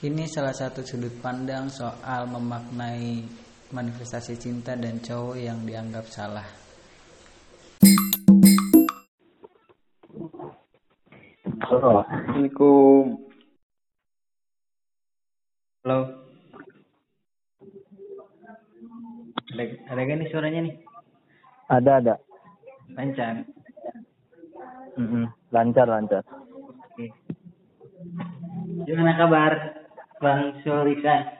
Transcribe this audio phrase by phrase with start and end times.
[0.00, 3.20] Ini salah satu sudut pandang soal memaknai
[3.68, 6.48] manifestasi cinta dan cowok yang dianggap salah.
[11.68, 12.00] Halo.
[12.00, 13.28] Assalamualaikum.
[15.84, 15.98] Halo.
[19.52, 20.74] Ada, ada gak nih suaranya nih?
[21.68, 22.14] Ada ada.
[22.96, 23.44] Lancar.
[24.96, 25.28] Mm-mm.
[25.52, 26.24] Lancar lancar.
[26.88, 27.12] Oke.
[28.88, 29.79] Gimana kabar,
[30.20, 31.32] Bang Sulika?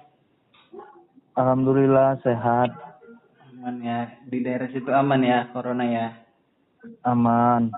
[1.36, 2.72] Alhamdulillah sehat,
[3.60, 4.08] Aman ya.
[4.24, 6.16] Di daerah situ aman ya, corona ya.
[7.04, 7.68] aman.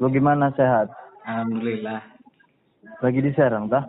[0.00, 0.88] Lu gimana sehat?
[1.28, 2.00] Alhamdulillah.
[3.04, 3.84] Lagi di Serang tah?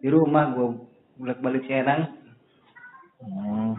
[0.00, 0.80] Di rumah gue
[1.20, 2.08] bolak-balik Serang.
[3.20, 3.76] Hmm.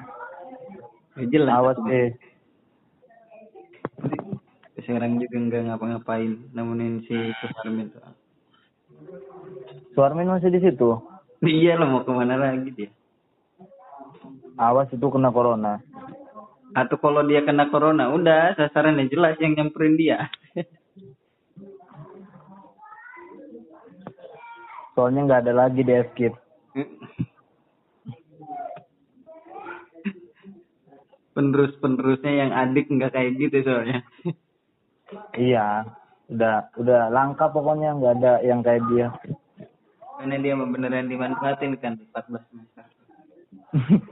[1.17, 1.58] Ya jelas.
[1.58, 2.14] Awas eh.
[4.78, 6.53] Di Serang juga nggak ngapa-ngapain.
[6.53, 8.19] Namunin si Suharmin tuh.
[9.99, 10.95] Suarmin masih di situ.
[11.44, 12.88] Iya lah mau ke mana lagi dia.
[14.55, 15.83] Awas itu kena corona.
[16.72, 20.31] Atau kalau dia kena corona, udah sasarannya jelas yang nyamperin dia.
[24.95, 26.31] Soalnya nggak ada lagi di F-Kit.
[31.36, 34.08] Penerus-penerusnya yang adik nggak kayak gitu soalnya.
[35.36, 35.92] Iya.
[36.31, 39.11] Udah udah langka pokoknya nggak ada yang kayak dia.
[40.20, 42.84] Karena dia beneran dimanfaatin kan 14 semester.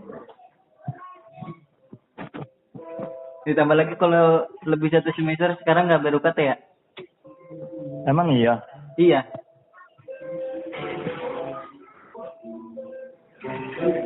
[3.43, 6.55] Ditambah lagi kalau lebih satu semester sekarang nggak baru kata ya?
[8.07, 8.63] Emang iya?
[8.95, 9.27] Iya.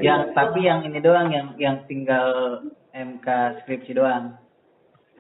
[0.02, 2.66] Yang tapi yang ini doang yang yang tinggal
[2.98, 4.42] MK skripsi doang.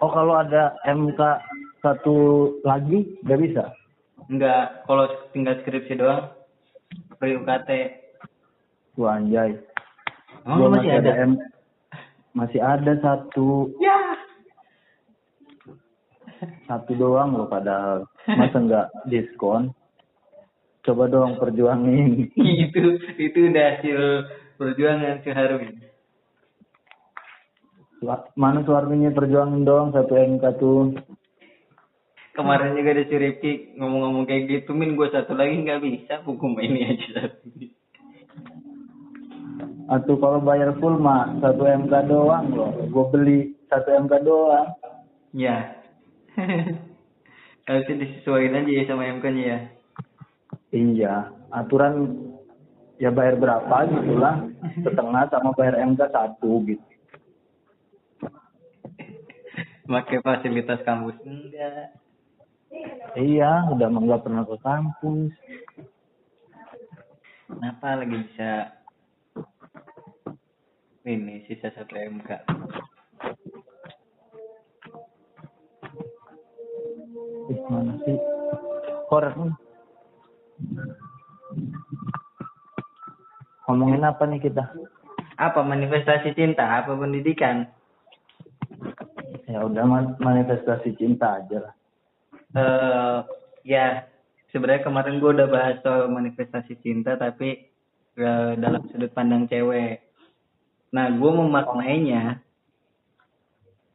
[0.01, 1.21] Oh kalau ada MK
[1.85, 3.69] satu lagi nggak bisa?
[4.33, 6.40] Enggak, kalau tinggal skripsi doang
[7.21, 7.69] pre UKT.
[8.97, 9.53] Wah anjay.
[10.41, 11.11] Oh, Gua masih ada.
[11.21, 11.37] M
[12.33, 13.93] masih ada satu Ya.
[16.65, 19.75] satu doang loh padahal masa nggak diskon
[20.81, 22.31] coba dong perjuangin
[22.65, 22.81] itu
[23.19, 23.99] itu udah hasil
[24.57, 25.29] perjuangan si.
[28.01, 30.97] Wa- mana suaranya perjuangin dong satu MK tuh
[32.31, 36.55] Kemarin juga ada si Rifki ngomong-ngomong kayak gitu, min gue satu lagi nggak bisa, hukum
[36.63, 37.47] ini aja satu.
[39.91, 44.71] atau kalau bayar full mah satu MK doang loh gue beli satu MK doang
[45.31, 45.79] Ya.
[47.67, 49.59] Harusnya disesuaikan aja ya sama MK-nya ya.
[50.71, 51.15] iya
[51.51, 52.19] aturan
[52.99, 54.43] ya bayar berapa gitu lah
[54.83, 56.87] setengah sama bayar MK satu gitu
[59.91, 61.91] Pakai fasilitas kampus enggak.
[63.17, 65.31] Iya udah nggak pernah ke kampus
[67.51, 68.71] Kenapa lagi bisa
[71.03, 72.29] ini sisa satu MK?
[77.51, 78.15] Ih, mana sih
[79.11, 79.51] korek nih
[83.67, 84.63] ngomongin apa nih kita
[85.35, 86.81] Apa manifestasi cinta?
[86.81, 87.65] Apa pendidikan?
[89.49, 91.73] ya udah man- manifestasi cinta aja lah
[92.51, 93.17] eh
[93.63, 94.05] ya
[94.51, 97.71] sebenarnya kemarin gue udah bahas soal manifestasi cinta tapi
[98.19, 100.03] eh, dalam sudut pandang cewek.
[100.91, 102.43] Nah gue memaknainya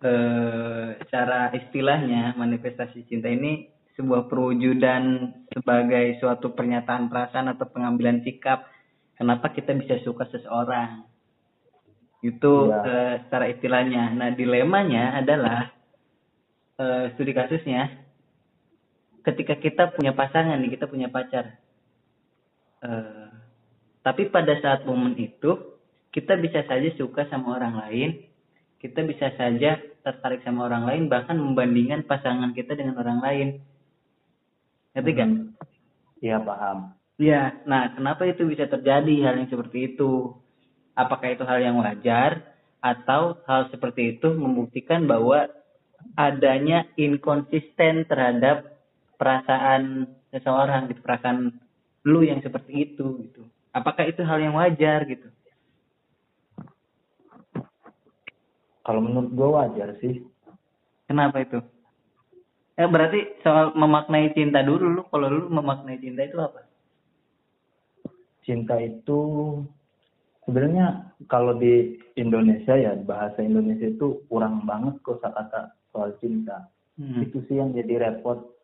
[0.04, 8.68] eh secara istilahnya manifestasi cinta ini sebuah perwujudan sebagai suatu pernyataan perasaan atau pengambilan sikap
[9.16, 11.08] kenapa kita bisa suka seseorang
[12.20, 12.80] itu Iya.
[12.84, 14.12] eh, secara istilahnya.
[14.16, 15.72] Nah dilemanya adalah
[16.76, 18.05] eh, studi kasusnya
[19.26, 21.58] ketika kita punya pasangan nih, kita punya pacar.
[22.86, 23.28] Eh,
[24.06, 25.74] tapi pada saat momen itu
[26.14, 28.08] kita bisa saja suka sama orang lain,
[28.78, 33.48] kita bisa saja tertarik sama orang lain, bahkan membandingkan pasangan kita dengan orang lain.
[34.94, 35.12] Ngerti?
[35.12, 35.52] Hmm.
[36.24, 37.64] iya paham Iya.
[37.64, 40.36] Nah, kenapa itu bisa terjadi hal yang seperti itu?
[40.92, 45.48] Apakah itu hal yang wajar atau hal seperti itu membuktikan bahwa
[46.16, 48.75] adanya inkonsisten terhadap
[49.16, 51.52] perasaan seseorang gitu, perasaan
[52.06, 53.42] lu yang seperti itu gitu.
[53.72, 55.28] Apakah itu hal yang wajar gitu?
[58.86, 60.22] kalau menurut gue wajar sih
[61.10, 61.58] Kenapa itu?
[62.78, 66.62] Eh berarti soal memaknai cinta dulu lu kalau lu memaknai cinta itu apa?
[68.46, 69.18] cinta itu
[70.46, 77.20] sebenarnya kalau di Indonesia ya bahasa Indonesia itu kurang banget kosakata soal cinta Hmm.
[77.20, 78.55] itu sih yang jadi repot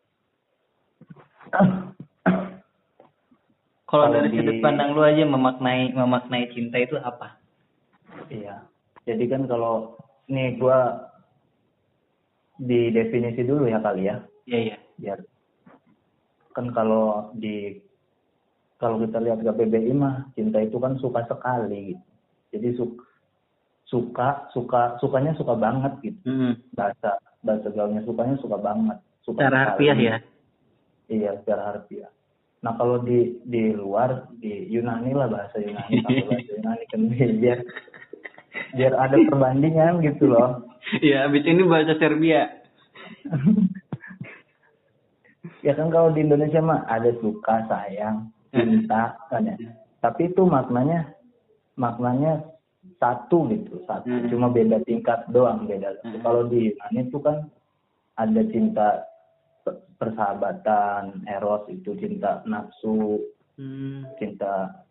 [3.85, 7.37] Kalau dari di- sudut pandang lu aja memaknai memaknai cinta itu apa?
[8.33, 8.65] Iya.
[9.05, 11.11] Jadi kan kalau nih gua
[12.57, 14.77] di definisi dulu ya kali ya, Iya iya.
[14.97, 15.19] biar
[16.53, 17.81] kan kalau di
[18.77, 22.05] kalau kita lihat KBBI mah cinta itu kan suka sekali gitu.
[22.53, 23.01] Jadi su-
[23.89, 26.21] suka suka sukanya suka banget gitu.
[26.25, 26.55] Hmm.
[26.73, 28.97] Bahasa bahasa gaulnya sukanya suka banget.
[29.21, 29.57] Suka sekali.
[29.59, 30.17] harfiah ya.
[31.11, 32.11] Iya, secara harfiah.
[32.63, 37.01] Nah, kalau di di luar di Yunani lah bahasa Yunani, pakai bahasa Yunani kan
[37.43, 37.61] biar
[38.79, 40.63] biar ada perbandingan gitu loh.
[41.03, 42.49] Iya, abis ini bahasa Serbia.
[45.63, 49.55] Ya kan kalau di Indonesia mah ada suka, sayang, cinta kan ya.
[50.03, 51.15] Tapi itu maknanya
[51.79, 52.43] maknanya
[52.99, 54.11] satu gitu, satu.
[54.11, 54.27] Hmm.
[54.27, 56.03] Cuma beda tingkat doang beda.
[56.03, 56.19] Hmm.
[56.27, 57.47] Kalau di Yunani itu kan
[58.19, 59.07] ada cinta
[59.97, 63.23] persahabatan, eros itu cinta nafsu,
[63.53, 64.09] Hmm.
[64.17, 64.85] cinta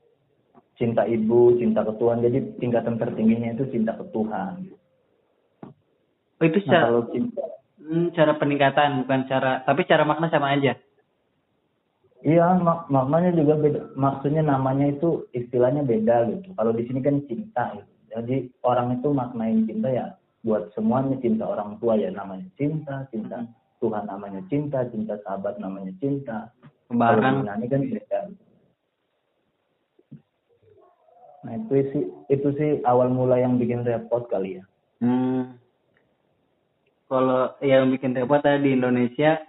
[0.77, 2.21] cinta ibu, cinta ketuhan.
[2.21, 4.69] Jadi tingkatan tertingginya itu cinta ke Tuhan.
[6.41, 7.43] Oh itu Nah, secara, kalau cinta
[7.81, 10.73] hmm, cara peningkatan bukan cara, tapi cara makna sama aja.
[12.21, 13.97] Iya, mak maknanya juga beda.
[13.97, 16.53] Maksudnya namanya itu istilahnya beda gitu.
[16.53, 17.91] Kalau di sini kan cinta gitu.
[18.13, 20.05] Jadi orang itu maknain cinta ya
[20.45, 23.60] buat semuanya cinta orang tua ya namanya cinta, cinta Hmm.
[23.81, 26.53] Tuhan namanya cinta, cinta sahabat namanya cinta.
[26.93, 27.41] Barang.
[27.41, 28.19] Yunani kan beda.
[31.41, 34.63] Nah itu sih itu sih awal mula yang bikin repot kali ya.
[35.01, 35.57] Hmm.
[37.09, 39.41] Kalau yang bikin repot tadi di Indonesia,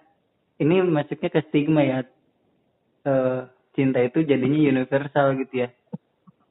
[0.57, 2.01] ini masuknya ke stigma ya.
[3.05, 3.41] Eh,
[3.77, 5.69] cinta itu jadinya universal gitu ya.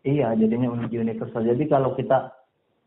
[0.06, 1.42] Iya, jadinya uni- universal.
[1.42, 2.30] Jadi kalau kita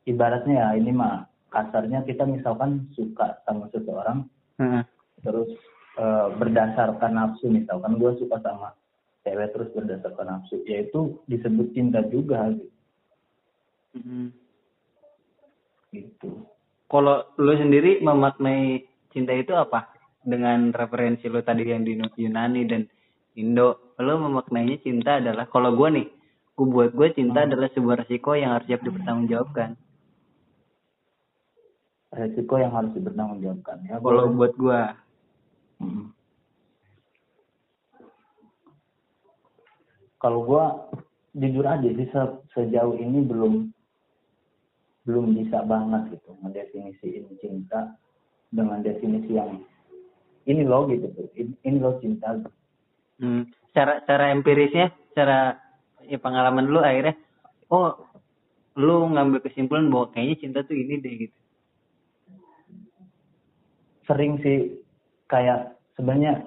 [0.06, 4.26] ibaratnya ya ini mah kasarnya kita misalkan suka sama seseorang
[5.24, 5.50] Terus
[5.98, 8.74] eh, berdasarkan nafsu misalkan gue suka sama
[9.24, 12.70] cewek terus berdasarkan nafsu ya itu disebut cinta juga gitu.
[13.94, 14.34] Hmm.
[15.94, 16.44] gitu.
[16.90, 18.82] Kalau lu sendiri memaknai
[19.14, 19.94] cinta itu apa?
[20.24, 22.82] Dengan referensi lu tadi yang di Yunani dan
[23.34, 26.06] Indo, lu memaknainya cinta adalah kalau gua nih,
[26.54, 29.74] gua buat gua cinta adalah sebuah resiko yang harus siap dipertanggungjawabkan.
[32.14, 33.98] Resiko yang harus dipertanggungjawabkan ya.
[33.98, 34.94] Kalau buat gua,
[35.82, 36.14] Mm.
[40.22, 40.64] Kalau gue
[41.34, 43.74] jujur aja sih se- sejauh ini belum
[45.04, 47.92] belum bisa banget gitu ngedefinisiin cinta
[48.48, 49.60] dengan definisi yang
[50.48, 52.40] ini loh gitu tuh ini, ini loh cinta
[53.20, 55.60] hmm, cara cara empirisnya, cara
[56.08, 57.18] ya pengalaman lu akhirnya,
[57.68, 57.98] oh
[58.80, 61.36] lu ngambil kesimpulan bahwa kayaknya cinta tuh ini deh gitu.
[64.04, 64.78] Sering sih
[65.28, 66.44] kayak sebenarnya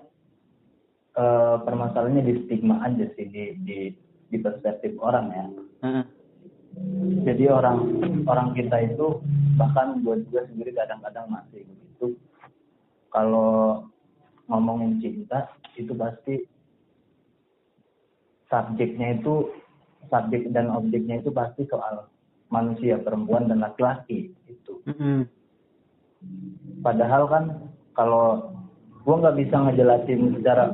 [1.18, 3.78] eh, permasalahannya di stigma aja sih di di
[4.28, 5.46] di perspektif orang ya
[5.84, 6.06] Heeh.
[7.26, 7.78] jadi orang
[8.28, 9.24] orang kita itu
[9.58, 12.08] bahkan buat juga sendiri kadang-kadang masih begitu
[13.10, 13.82] kalau
[14.46, 16.46] ngomongin cinta itu pasti
[18.48, 19.50] subjeknya itu
[20.08, 22.08] subjek dan objeknya itu pasti soal
[22.48, 25.28] manusia perempuan dan laki-laki itu Mm-mm.
[26.82, 27.44] Padahal kan
[27.94, 28.54] kalau
[29.04, 30.74] gua nggak bisa ngejelasin secara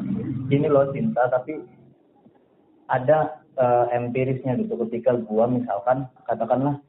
[0.49, 1.61] ini loh cinta tapi
[2.89, 6.81] ada eh, empirisnya gitu ketika gua misalkan katakanlah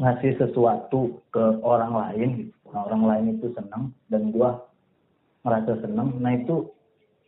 [0.00, 2.56] ngasih sesuatu ke orang lain gitu.
[2.72, 4.64] Nah, orang lain itu senang dan gua
[5.44, 6.72] merasa senang nah itu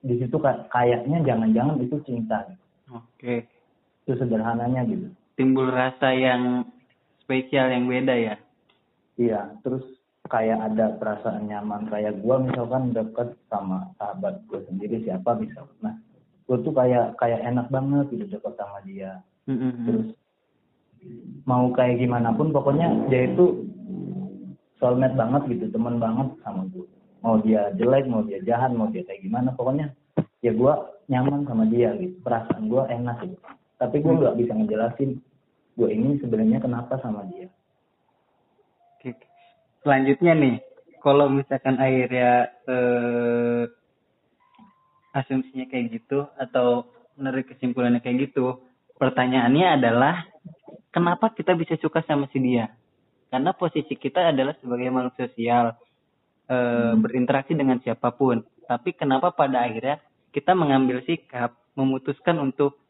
[0.04, 2.64] di situ kayak- kayaknya jangan-jangan itu cinta gitu.
[2.92, 3.48] Oke.
[4.04, 6.68] itu sederhananya gitu Timbul rasa yang
[7.24, 8.36] spesial yang beda ya.
[9.20, 9.84] Iya terus
[10.28, 15.94] kayak ada perasaan nyaman kayak gua misalkan deket sama sahabat gue sendiri siapa misalkan nah
[16.44, 19.24] gue tuh kayak kayak enak banget gitu deket sama dia.
[19.48, 19.72] Mm-mm.
[19.84, 20.08] terus
[21.44, 23.68] mau kayak gimana pun pokoknya dia itu
[24.80, 26.88] soulmate banget gitu teman banget sama gue
[27.20, 29.92] mau dia jelek mau dia jahat mau dia kayak gimana pokoknya
[30.44, 30.74] ya gue
[31.08, 32.20] nyaman sama dia gitu.
[32.20, 33.36] Perasaan gue enak gitu.
[33.80, 35.10] Tapi gue nggak bisa ngejelasin
[35.74, 37.48] gue ini sebenarnya kenapa sama dia.
[39.84, 40.56] Selanjutnya nih,
[41.04, 43.62] kalau misalkan akhirnya eh,
[45.12, 46.88] asumsinya kayak gitu atau
[47.20, 48.64] menarik kesimpulannya kayak gitu,
[48.96, 50.24] pertanyaannya adalah
[50.88, 52.72] kenapa kita bisa suka sama si dia?
[53.28, 55.76] Karena posisi kita adalah sebagai makhluk sosial,
[56.48, 58.40] eh, berinteraksi dengan siapa pun.
[58.64, 60.00] Tapi kenapa pada akhirnya
[60.32, 62.80] kita mengambil sikap, memutuskan untuk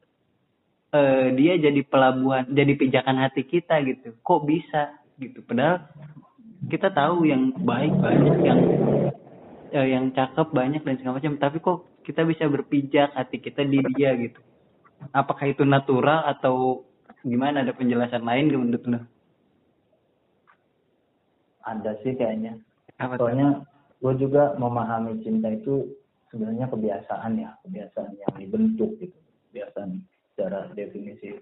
[0.95, 4.15] eh, dia jadi pelabuhan, jadi pijakan hati kita gitu.
[4.23, 5.43] Kok bisa gitu?
[5.43, 5.91] Padahal
[6.69, 8.61] kita tahu yang baik banyak, yang
[9.75, 11.35] eh, yang cakep banyak dan segala macam.
[11.37, 14.39] Tapi kok kita bisa berpijak hati kita di dia gitu?
[15.11, 16.87] Apakah itu natural atau
[17.27, 17.67] gimana?
[17.67, 19.01] Ada penjelasan lain gak menurut lo?
[21.65, 22.61] Ada sih kayaknya.
[23.01, 23.65] Apa soalnya
[23.99, 25.91] gue juga memahami cinta itu
[26.31, 27.51] sebenarnya kebiasaan ya.
[27.67, 29.17] Kebiasaan yang dibentuk gitu.
[29.51, 29.91] Kebiasaan
[30.33, 31.35] secara definisi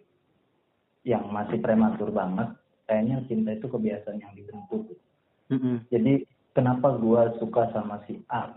[1.03, 2.55] yang masih prematur banget.
[2.87, 5.12] Kayaknya cinta itu kebiasaan yang dibentuk gitu.
[5.53, 5.85] Mm-mm.
[5.93, 6.25] jadi
[6.57, 8.49] kenapa gue suka sama si A.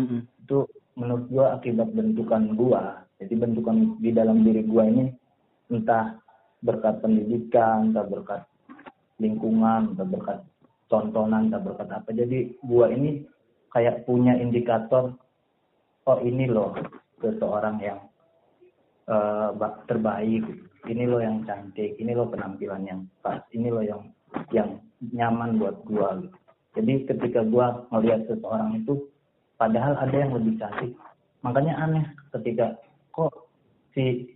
[0.00, 0.24] Mm-mm.
[0.24, 0.64] itu
[0.96, 2.82] menurut gue akibat bentukan gue
[3.20, 5.04] jadi bentukan di dalam diri gue ini
[5.68, 6.16] entah
[6.64, 8.42] berkat pendidikan entah berkat
[9.20, 10.38] lingkungan entah berkat
[10.88, 13.10] tontonan entah berkat apa jadi gue ini
[13.70, 15.14] kayak punya indikator
[16.08, 16.74] oh ini loh
[17.20, 18.00] seseorang yang
[19.54, 20.42] ba- terbaik
[20.88, 24.02] ini loh yang cantik ini loh penampilan yang pas ini loh yang
[24.50, 24.80] yang
[25.14, 26.36] nyaman buat gua gitu.
[26.78, 29.10] jadi ketika gua melihat seseorang itu
[29.60, 30.96] padahal ada yang lebih cantik.
[31.44, 32.80] Makanya aneh ketika
[33.12, 33.52] kok
[33.92, 34.32] si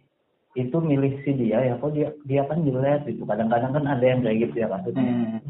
[0.53, 1.75] itu milih si dia ya?
[1.81, 3.25] Kok dia dia kan jelek gitu.
[3.25, 5.41] Kadang-kadang kan ada yang kayak gitu ya kasusnya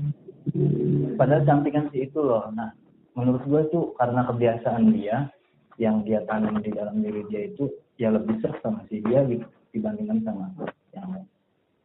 [0.55, 1.17] Hmm.
[1.17, 2.47] padahal cantik kan si itu loh.
[2.53, 2.71] Nah
[3.17, 5.33] menurut gue itu karena kebiasaan dia
[5.81, 9.47] yang dia tanam di dalam diri dia itu ya lebih serk sama si dia gitu
[9.75, 10.53] dibandingkan sama
[10.95, 11.27] yang lain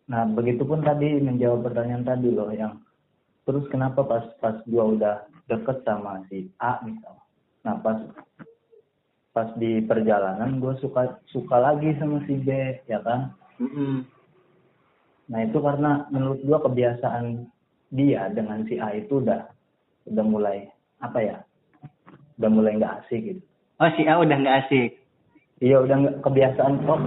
[0.09, 2.81] nah begitupun tadi menjawab pertanyaan tadi loh yang
[3.45, 7.15] terus kenapa pas pas gue udah deket sama si A misal
[7.61, 8.01] nah pas
[9.29, 12.49] pas di perjalanan gue suka suka lagi sama si B
[12.89, 14.07] ya kan Mm-mm.
[15.29, 17.45] Nah itu karena menurut gua kebiasaan
[17.93, 19.45] dia dengan si A itu udah
[20.09, 20.65] udah mulai
[20.99, 21.37] apa ya?
[22.41, 23.41] Udah mulai nggak asik gitu.
[23.79, 24.98] oh si A udah nggak asik
[25.59, 26.99] Iya udah nggak kebiasaan kok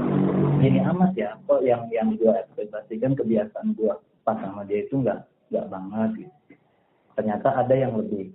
[0.60, 1.36] gini amat ya.
[1.48, 3.96] Kok yang yang gua ekspektasikan kebiasaan gua
[4.28, 6.36] pas sama dia itu nggak nggak banget gitu.
[7.16, 8.32] Ternyata ada yang lebih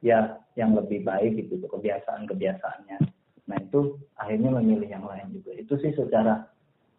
[0.00, 2.98] ya yang lebih baik gitu tuh kebiasaan-kebiasaannya.
[3.48, 5.52] Nah itu akhirnya memilih yang lain juga.
[5.56, 6.48] Itu sih secara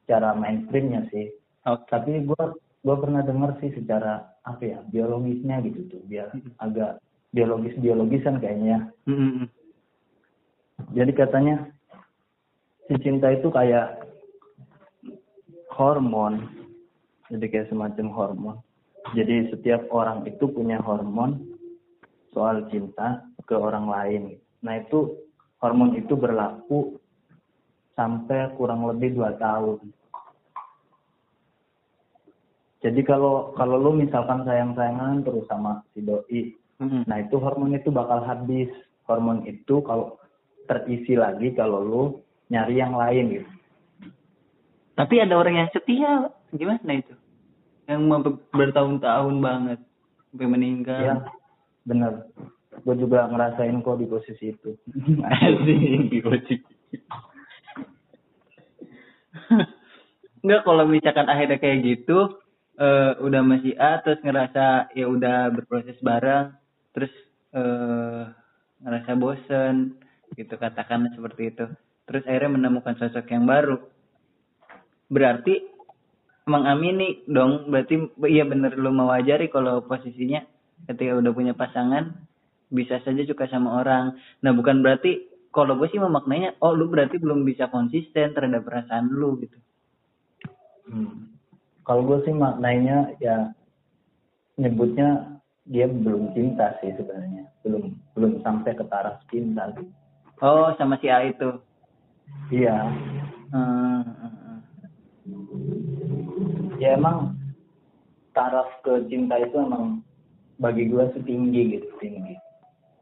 [0.05, 1.31] cara mainstreamnya sih.
[1.63, 2.43] oke tapi gue
[2.83, 6.99] gue pernah dengar sih secara apa ya biologisnya gitu tuh biar agak
[7.31, 9.47] biologis biologisan kayaknya Mm-mm.
[10.91, 11.72] jadi katanya
[12.87, 14.03] si cinta itu kayak
[15.73, 16.47] hormon
[17.31, 18.55] jadi kayak semacam hormon
[19.17, 21.43] jadi setiap orang itu punya hormon
[22.31, 24.23] soal cinta ke orang lain
[24.63, 25.15] nah itu
[25.63, 26.99] hormon itu berlaku
[27.95, 29.79] sampai kurang lebih dua tahun
[32.83, 36.51] jadi kalau kalau lu misalkan sayang-sayangan terus sama si doi
[36.83, 37.07] Mm-mm.
[37.07, 38.67] Nah itu hormon itu bakal habis.
[39.07, 40.19] Hormon itu kalau
[40.67, 42.03] terisi lagi kalau lu
[42.53, 43.49] nyari yang lain gitu.
[44.93, 47.13] tapi ada orang yang setia gimana itu
[47.89, 48.05] yang
[48.53, 49.79] bertahun-tahun banget
[50.31, 51.15] sampai meninggal Iya,
[51.85, 52.13] bener.
[52.81, 54.73] Gue juga ngerasain kok di posisi itu.
[55.29, 56.61] Asik, gocek.
[60.43, 62.41] Enggak kalau misalkan akhirnya kayak gitu
[62.73, 66.57] eh udah masih A terus ngerasa ya udah berproses bareng
[66.97, 67.13] terus
[67.53, 68.25] eh
[68.81, 70.01] ngerasa bosen
[70.33, 71.69] gitu katakan seperti itu
[72.07, 73.79] terus akhirnya menemukan sosok yang baru
[75.07, 75.63] berarti
[76.43, 80.43] mengamini dong berarti iya bener lu mewajari kalau posisinya
[80.91, 82.15] ketika udah punya pasangan
[82.67, 87.21] bisa saja suka sama orang nah bukan berarti kalau gue sih memaknainya oh lu berarti
[87.21, 89.55] belum bisa konsisten terhadap perasaan lu gitu
[90.87, 91.31] Hmm.
[91.83, 93.51] Kalau gue sih maknanya ya
[94.59, 97.47] nyebutnya dia belum cinta sih sebenarnya.
[97.63, 99.91] Belum belum sampai ke taraf cinta gitu.
[100.43, 101.55] oh sama si A itu
[102.51, 102.77] Iya.
[103.53, 104.59] Hmm, hmm, hmm.
[106.81, 107.37] Ya emang
[108.33, 110.01] taraf ke cinta itu emang
[110.57, 112.35] bagi gue sih tinggi gitu tinggi.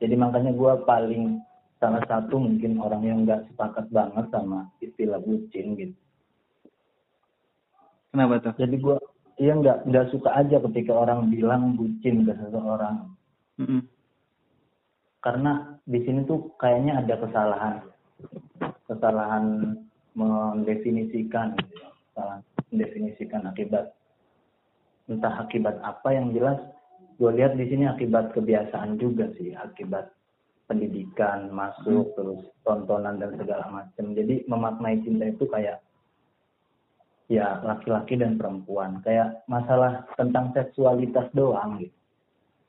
[0.04, 1.40] Jadi makanya gue paling
[1.82, 5.98] salah satu mungkin orang yang nggak sepakat banget sama istilah bucin gitu.
[8.13, 8.98] kenapa tuh Jadi gue
[9.42, 13.18] iya nggak nggak suka aja ketika orang bilang bucin ke seseorang.
[13.58, 13.82] Mm-mm.
[15.25, 17.75] Karena di sini tuh kayaknya ada kesalahan,
[18.90, 19.78] kesalahan
[20.18, 21.90] mendefinisikan, gitu ya.
[22.12, 22.40] kesalahan
[22.72, 23.86] mendefinisikan akibat
[25.12, 26.60] entah akibat apa yang jelas
[27.20, 30.10] gue lihat di sini akibat kebiasaan juga sih, akibat
[30.66, 34.16] pendidikan masuk terus tontonan dan segala macam.
[34.16, 35.84] Jadi memaknai cinta itu kayak
[37.32, 41.98] ya laki-laki dan perempuan kayak masalah tentang seksualitas doang gitu.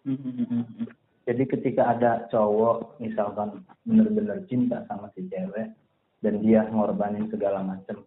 [0.02, 0.90] Mm-mm.
[1.22, 5.70] Jadi ketika ada cowok misalkan bener-bener cinta sama si cewek
[6.18, 8.02] dan dia ngorbanin segala macam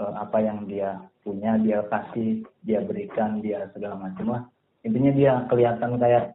[0.00, 4.42] eh, apa yang dia punya dia kasih dia berikan dia segala macam lah.
[4.80, 6.32] Intinya dia kelihatan kayak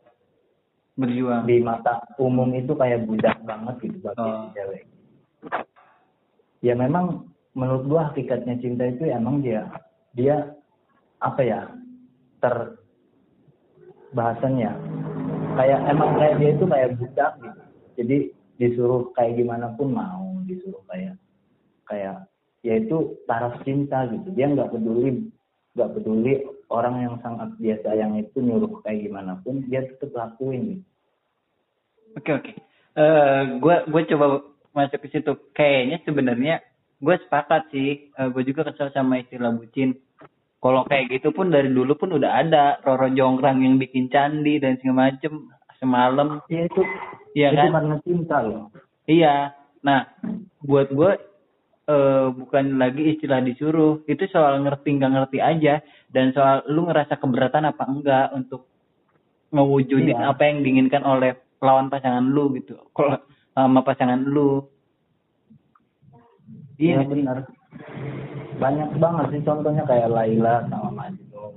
[0.95, 1.49] berjuang.
[1.49, 4.29] di mata umum itu kayak budak banget gitu bagi Oh.
[4.29, 4.83] si cewek.
[6.61, 7.25] Ya memang
[7.57, 9.65] menurut gua hakikatnya cinta itu emang dia
[10.13, 10.53] dia
[11.25, 11.61] apa ya
[12.37, 12.77] ter
[14.13, 14.71] bahasannya
[15.55, 17.61] kayak emang kayak dia itu kayak budak gitu
[17.95, 18.17] jadi
[18.55, 21.15] disuruh kayak gimana pun mau disuruh kayak
[21.87, 22.27] kayak
[22.63, 25.31] yaitu taraf cinta gitu dia nggak peduli
[25.75, 26.33] nggak peduli
[26.71, 30.85] orang yang sangat dia sayang itu nyuruh kayak gimana pun dia tetap lakuin gitu
[32.15, 32.51] Oke oke.
[32.95, 34.25] Eh gue gue coba
[34.71, 35.31] masuk ke situ.
[35.51, 36.55] Kayaknya sebenarnya
[37.03, 38.07] gue sepakat sih.
[38.15, 39.99] Eh, gue juga kesel sama istilah bucin.
[40.57, 44.81] Kalau kayak gitu pun dari dulu pun udah ada Roro Jonggrang yang bikin candi dan
[44.81, 45.45] segala macem
[45.77, 46.41] semalam.
[46.47, 46.81] ya itu
[47.35, 47.69] Iya itu kan?
[47.75, 48.71] karena cinta loh
[49.05, 49.53] Iya.
[49.85, 50.09] Nah,
[50.59, 51.11] buat gue
[51.85, 54.01] eh bukan lagi istilah disuruh.
[54.05, 58.65] Itu soal ngerti nggak ngerti aja dan soal lu ngerasa keberatan apa enggak untuk
[59.53, 60.33] ngewujudin Iya.
[60.33, 62.73] apa yang diinginkan oleh lawan pasangan lu gitu.
[62.89, 63.21] Kalau
[63.53, 64.65] sama pasangan lu.
[66.75, 67.37] iya Iya, benar
[68.55, 71.53] banyak banget sih contohnya kayak Laila sama Majnun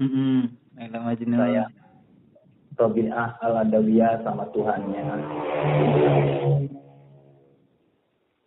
[0.00, 0.40] Heeh.
[0.78, 1.38] Laila Majnun.
[1.38, 1.68] Kayak
[2.74, 5.04] Robiah al Adawiyah sama Tuhannya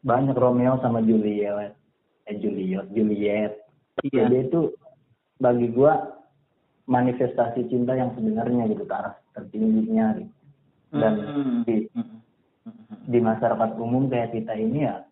[0.03, 1.77] banyak Romeo sama Juliet
[2.25, 3.53] eh Juliet Juliet
[4.01, 4.25] Iya.
[4.25, 4.73] jadi itu
[5.37, 6.17] bagi gua
[6.89, 10.33] manifestasi cinta yang sebenarnya gitu ke arah tertingginya gitu.
[10.97, 11.61] dan Mm-mm.
[11.63, 12.17] di Mm-mm.
[12.65, 12.97] Mm-mm.
[13.05, 15.05] di masyarakat umum kayak kita ini ya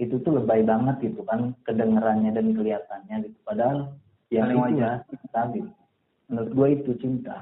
[0.00, 3.92] itu tuh lebay banget gitu kan kedengerannya dan kelihatannya gitu padahal
[4.32, 5.70] ya Paling itu ya cinta gitu
[6.26, 7.36] menurut gue itu cinta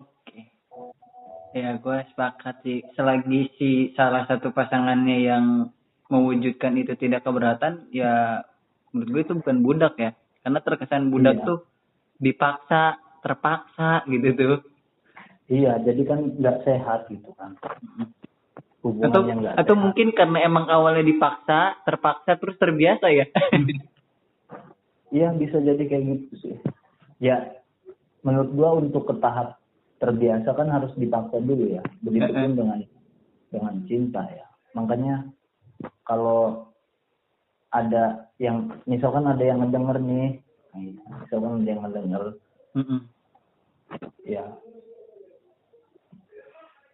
[0.00, 0.50] Oke.
[1.54, 2.82] Ya, gue sepakat sih.
[2.98, 5.70] Selagi si salah satu pasangannya yang
[6.10, 8.42] mewujudkan itu tidak keberatan, ya
[8.90, 10.10] menurut gue itu bukan budak ya.
[10.42, 11.46] Karena terkesan budak Iya.
[11.46, 11.58] tuh
[12.18, 14.58] dipaksa, terpaksa gitu tuh.
[15.44, 17.52] iya jadi kan nggak sehat gitu kan
[18.84, 19.82] hubungan Atau yang nggak atau sehat.
[19.82, 23.24] mungkin karena emang awalnya dipaksa, terpaksa terus terbiasa ya.
[25.10, 26.56] iya bisa jadi kayak gitu sih
[27.18, 27.54] ya
[28.20, 29.56] menurut gua untuk ke tahap
[29.96, 32.78] terbiasa kan harus dipaksa dulu ya begitupun Eh, dengan
[33.48, 34.44] dengan cinta ya
[34.74, 35.30] makanya
[36.02, 36.66] kalau
[37.70, 40.42] ada yang misalkan ada yang ngedenger nih
[41.22, 42.22] misalkan ada yang ngedenger
[42.74, 43.00] Mm-mm.
[44.26, 44.44] ya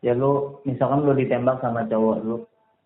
[0.01, 2.37] ya lu misalkan lu ditembak sama cowok lu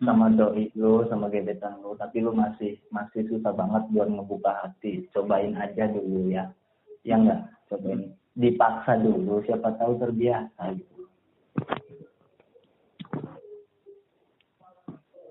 [0.03, 5.07] sama doi lu sama gebetan lu tapi lu masih masih susah banget buat ngebuka hati.
[5.15, 6.51] Cobain aja dulu ya.
[7.07, 8.11] Ya enggak cobain.
[8.35, 10.95] Dipaksa dulu siapa tahu terbiasa gitu.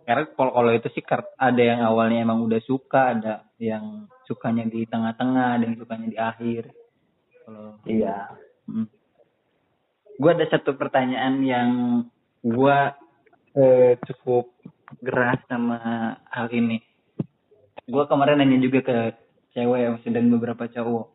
[0.04, 1.04] Karena kalau kalau itu sih
[1.40, 6.18] ada yang awalnya emang udah suka, ada yang sukanya di tengah-tengah, ada yang sukanya di
[6.20, 6.62] akhir.
[7.44, 8.28] Kalau iya.
[8.68, 8.88] Hmm.
[10.14, 11.70] Gue ada satu pertanyaan yang
[12.46, 12.78] gue
[13.58, 14.54] eh, cukup
[15.02, 15.78] geras sama
[16.30, 16.78] hal ini.
[17.90, 18.98] Gue kemarin nanya juga ke
[19.58, 21.10] cewek dan beberapa cowok.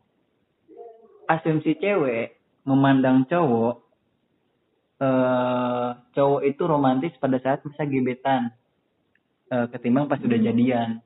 [1.32, 2.36] Asumsi cewek
[2.68, 3.76] memandang cowok,
[5.00, 8.52] eh, cowok itu romantis pada saat masa gebetan,
[9.48, 11.00] eh, ketimbang pas udah jadian.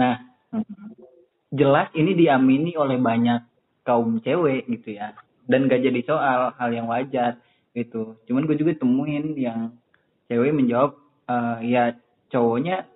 [0.00, 0.16] Nah,
[1.52, 3.44] jelas ini diamini oleh banyak
[3.84, 5.12] kaum cewek gitu ya
[5.46, 7.40] dan gak jadi soal hal yang wajar
[7.74, 8.16] gitu.
[8.30, 9.76] Cuman gue juga temuin yang
[10.30, 10.96] cewek menjawab
[11.28, 11.82] eh, ya
[12.30, 12.86] cowoknya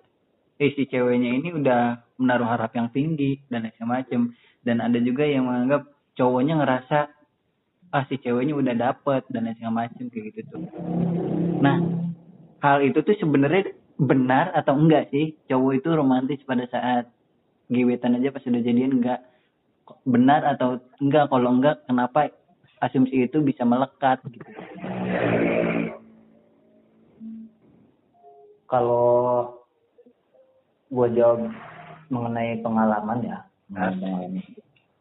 [0.59, 4.35] eh, si ceweknya ini udah menaruh harap yang tinggi dan segala macem.
[4.59, 5.87] Dan ada juga yang menganggap
[6.19, 6.99] cowoknya ngerasa
[7.89, 10.61] ah si ceweknya udah dapet dan segala macem kayak gitu tuh.
[11.63, 11.77] Nah
[12.61, 15.35] hal itu tuh sebenarnya benar atau enggak sih?
[15.47, 17.11] Cowok itu romantis pada saat
[17.67, 19.19] gebetan aja pas udah jadian enggak?
[20.05, 21.31] Benar atau enggak?
[21.31, 22.29] Kalau enggak kenapa
[22.79, 24.49] asumsi itu bisa melekat gitu.
[28.69, 29.49] Kalau
[30.89, 31.49] gua jawab
[32.09, 33.37] mengenai pengalaman ya.
[33.69, 34.41] Pengalaman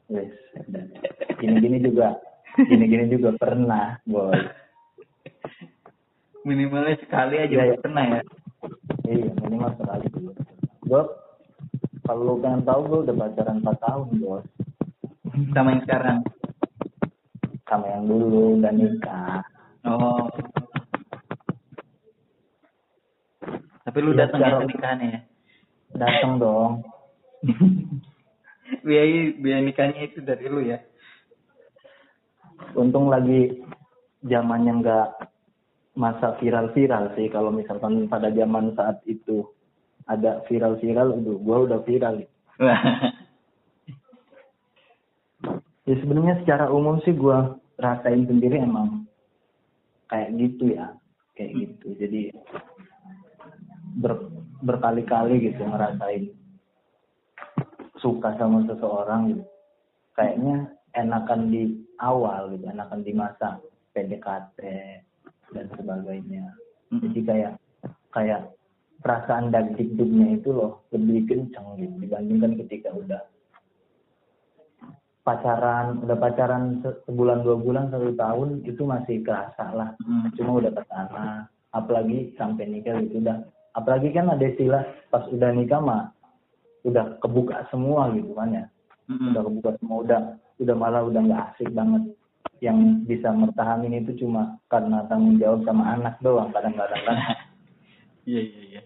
[0.08, 0.32] Wes,
[1.36, 2.16] gini-gini juga.
[2.56, 4.34] Gini-gini juga pernah boy.
[6.48, 7.76] Minimalnya sekali aja iya.
[7.76, 8.20] pernah ya.
[9.04, 10.32] Iya minimal sekali dulu
[10.88, 11.02] gue
[12.08, 14.44] kalau lu pengen tahu gue udah pacaran 4 tahun bos
[15.52, 16.18] sama yang sekarang
[17.68, 19.44] sama yang dulu udah nikah.
[19.84, 20.26] Oh.
[23.84, 25.20] Tapi lu Iya, datang ya nikahannya ya?
[25.96, 26.72] Datang dong.
[28.84, 30.80] Biaya biaya nikahnya itu dari lu ya?
[32.76, 33.64] Untung lagi
[34.24, 35.08] zamannya nggak
[35.98, 39.46] masa viral-viral sih kalau misalkan pada zaman saat itu
[40.06, 42.16] ada viral-viral udah gue udah viral
[45.88, 47.38] ya sebenarnya secara umum sih gue
[47.80, 49.08] rasain sendiri emang
[50.12, 50.92] kayak gitu ya
[51.32, 51.96] kayak gitu.
[51.96, 52.22] Jadi
[53.96, 54.28] ber,
[54.60, 56.28] berkali-kali gitu ngerasain
[57.96, 59.44] suka sama seseorang gitu.
[60.12, 63.56] Kayaknya enakan di awal gitu enakan di masa
[63.96, 64.60] PDKT
[65.56, 66.52] dan sebagainya.
[66.88, 67.04] Mm-mm.
[67.04, 67.52] jadi kayak
[68.16, 68.42] kayak
[69.04, 73.20] perasaan dagdikduknya itu loh lebih kenceng gitu dibandingkan ketika udah
[75.28, 80.32] pacaran udah pacaran se- sebulan dua bulan satu tahun itu masih kerasa lah Mm.
[80.32, 83.44] cuma udah ke sana apalagi sampai nikah gitu udah
[83.76, 84.80] apalagi kan ada istilah
[85.12, 86.16] pas udah nikah mah
[86.82, 88.64] udah kebuka semua gitu kan ya
[89.06, 89.36] Mm-mm.
[89.36, 90.20] udah kebuka semua udah
[90.58, 92.08] udah malah udah nggak asik banget
[92.58, 97.16] yang bisa mertahanin itu cuma karena tanggung jawab sama anak doang kadang-kadang kan
[98.24, 98.82] Iya iya iya.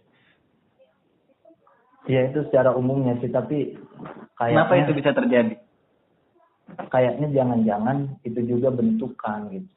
[2.05, 3.79] ya itu secara umumnya sih tapi
[4.35, 5.55] Kenapa itu kayaknya bisa terjadi?
[6.91, 9.71] Kayaknya jangan-jangan itu juga bentukan gitu.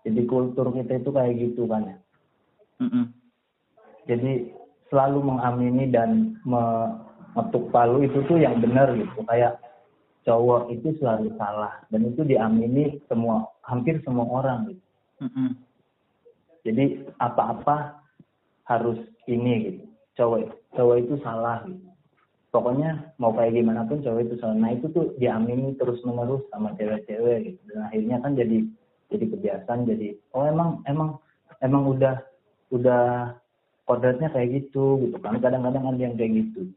[0.00, 1.98] Jadi kultur kita itu kayak gitu kan ya.
[2.80, 3.12] Mm-mm.
[4.08, 4.48] jadi
[4.88, 9.20] selalu mengamini dan mengetuk palu itu tuh yang benar gitu.
[9.28, 9.60] Kayak
[10.24, 14.84] cowok itu selalu salah dan itu diamini semua hampir semua orang gitu.
[15.20, 15.48] Mm-mm.
[16.64, 18.00] jadi apa-apa
[18.64, 18.96] harus
[19.28, 19.84] ini gitu.
[20.16, 21.89] Cowok cowok itu salah gitu
[22.50, 26.74] pokoknya mau kayak gimana pun cowok itu salah nah itu tuh diamini terus menerus sama
[26.74, 27.60] cewek-cewek gitu.
[27.70, 28.58] Dan akhirnya kan jadi
[29.10, 31.18] jadi kebiasaan jadi oh emang emang
[31.62, 32.22] emang udah
[32.70, 33.34] udah
[33.86, 35.38] kodratnya kayak gitu gitu kan.
[35.38, 36.70] Kadang-kadang ada yang kayak gitu.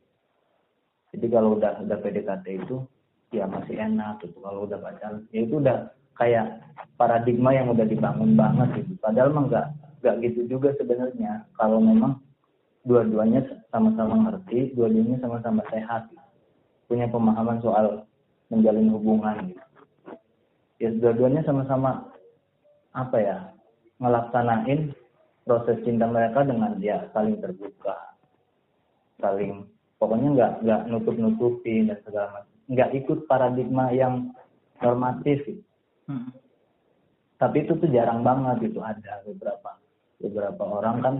[1.13, 2.81] Jadi kalau udah udah PDKT itu
[3.29, 4.37] ya masih enak gitu.
[4.41, 6.61] Kalau udah pacaran ya itu udah kayak
[6.97, 8.97] paradigma yang udah dibangun banget gitu.
[9.01, 9.67] Padahal mah nggak
[10.01, 11.45] nggak gitu juga sebenarnya.
[11.57, 12.22] Kalau memang
[12.83, 13.41] dua-duanya
[13.71, 16.11] sama-sama ngerti dua-duanya sama-sama sehat
[16.91, 18.03] punya pemahaman soal
[18.51, 19.63] menjalin hubungan gitu
[20.83, 22.11] ya dua-duanya sama-sama
[22.91, 23.37] apa ya
[24.03, 24.91] ngelaksanain
[25.47, 27.95] proses cinta mereka dengan dia saling terbuka
[29.23, 29.63] saling
[29.95, 34.35] pokoknya nggak nggak nutup nutupin dan segala macam nggak ikut paradigma yang
[34.83, 35.63] normatif gitu.
[36.11, 36.35] Mm-mm.
[37.39, 39.79] tapi itu tuh jarang banget itu ada beberapa
[40.19, 41.15] beberapa orang kan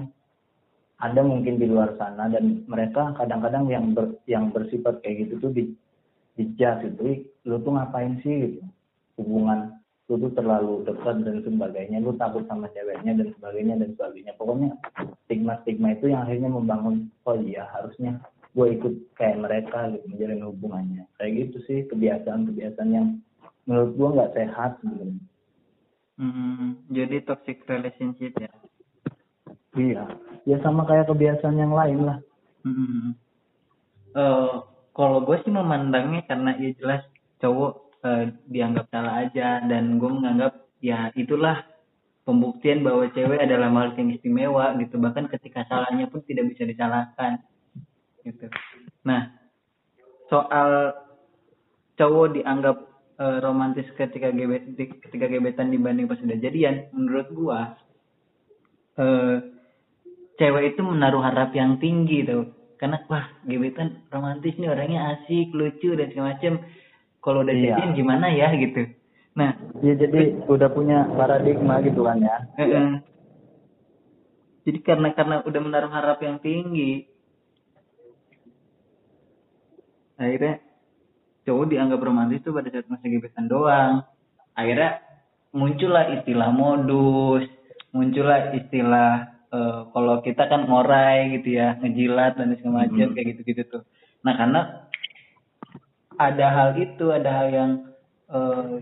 [1.04, 5.52] ada mungkin di luar sana dan mereka kadang-kadang yang ber, yang bersifat kayak gitu tuh
[5.52, 5.64] di
[6.40, 7.02] gitu.
[7.04, 8.32] "Ih, lu tuh ngapain sih?
[8.48, 8.64] gitu.
[9.20, 11.98] Hubungan lu tuh terlalu dekat dan sebagainya.
[12.00, 14.34] Lu takut sama ceweknya dan sebagainya dan sebagainya.
[14.40, 14.70] Pokoknya
[15.28, 20.44] stigma stigma itu yang akhirnya membangun oh iya harusnya gue ikut kayak mereka gitu menjalin
[20.48, 21.04] hubungannya.
[21.20, 23.08] Kayak gitu sih kebiasaan kebiasaan yang
[23.68, 25.24] menurut gue nggak sehat sebenarnya.
[26.14, 28.54] Mm, jadi toxic relationship ya.
[29.78, 30.04] Iya
[30.44, 32.18] ya sama kayak kebiasaan yang lain lah
[32.64, 33.20] Mm-mm.
[34.14, 34.56] Eh,
[34.94, 37.02] kalau gue sih memandangnya karena ya jelas
[37.42, 41.66] cowok eh, dianggap salah aja dan gue menganggap ya itulah
[42.24, 47.42] pembuktian bahwa cewek adalah makhluk yang istimewa gitu bahkan ketika salahnya pun tidak bisa disalahkan
[48.22, 48.48] gitu.
[49.02, 49.34] Nah
[50.30, 50.94] soal
[51.98, 52.78] cowok dianggap
[53.18, 57.60] eh, romantis ketika gebet ketika gebetan dibanding pas udah jadian menurut gua
[58.94, 59.53] eh
[60.38, 62.50] cewek itu menaruh harap yang tinggi tuh.
[62.78, 66.60] Karena wah gebetan romantis nih orangnya asik lucu dan segala macem.
[67.24, 67.80] Kalau udah Iya.
[67.80, 68.52] jadian gimana ya?
[68.52, 68.92] Gitu.
[69.40, 72.38] Nah ya jadi udah punya paradigma gitu kan ya.
[72.60, 72.92] Eh, eh.
[74.64, 77.04] jadi karena karena udah menaruh harap yang tinggi
[80.16, 80.64] akhirnya
[81.44, 84.08] cowok dianggap romantis tuh pada saat masa gebetan doang.
[84.56, 85.04] Akhirnya
[85.52, 87.46] muncullah istilah modus
[87.94, 93.14] muncullah istilah eh, kalau kita kan ngorai gitu ya ngejilat dan segala macam Mhm.
[93.14, 93.84] kayak gitu-gitu tuh
[94.22, 94.62] nah karena
[96.18, 97.72] ada hal itu ada hal yang
[98.30, 98.76] eh,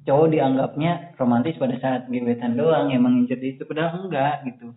[0.00, 4.74] cowok dianggapnya romantis pada saat gebetan doang yang mengincar itu padahal enggak gitu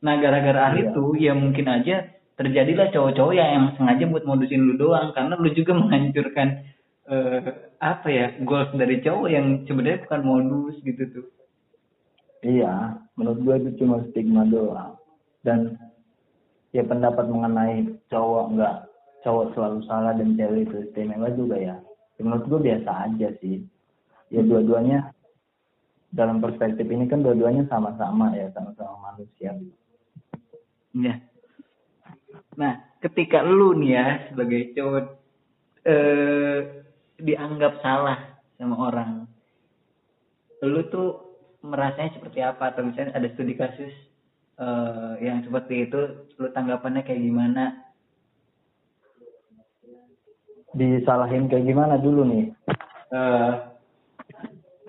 [0.00, 0.84] nah gara-gara hal Iya.
[0.90, 1.96] itu ya mungkin aja
[2.34, 6.48] terjadilah cowok-cowok yang emang sengaja buat modusin lu doang karena lu juga menghancurkan
[7.04, 7.38] eh,
[7.78, 11.26] apa ya goals dari cowok yang sebenarnya bukan modus gitu tuh
[12.44, 15.00] iya menurut gue itu cuma stigma doang.
[15.40, 15.76] Dan
[16.76, 18.76] ya pendapat mengenai cowok nggak
[19.24, 21.76] cowok selalu salah dan cewek itu istimewa juga ya.
[22.14, 23.64] Ya, menurut gue biasa aja sih.
[24.28, 25.14] Ya dua-duanya
[26.14, 29.56] dalam perspektif ini kan dua-duanya sama-sama ya sama-sama manusia.
[30.94, 31.14] Iya.
[32.54, 35.06] Nah, ketika lu nih ya sebagai cowok
[35.84, 36.58] eh
[37.18, 38.18] dianggap salah
[38.56, 39.10] sama orang,
[40.62, 41.23] lu tuh
[41.64, 42.76] merasanya seperti apa?
[42.76, 43.92] Atau misalnya ada studi kasus
[44.54, 46.00] eh yang seperti itu,
[46.38, 47.80] lu tanggapannya kayak gimana?
[50.74, 52.50] disalahin kayak gimana dulu nih
[53.14, 53.52] Eh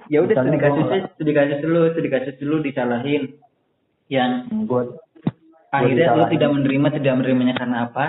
[0.09, 3.38] ya udah studi kasusnya, studi kasus dulu, studi kasus dulu disalahin.
[4.09, 4.83] Yang gue
[5.73, 8.05] akhirnya lu tidak menerima tidak menerimanya karena apa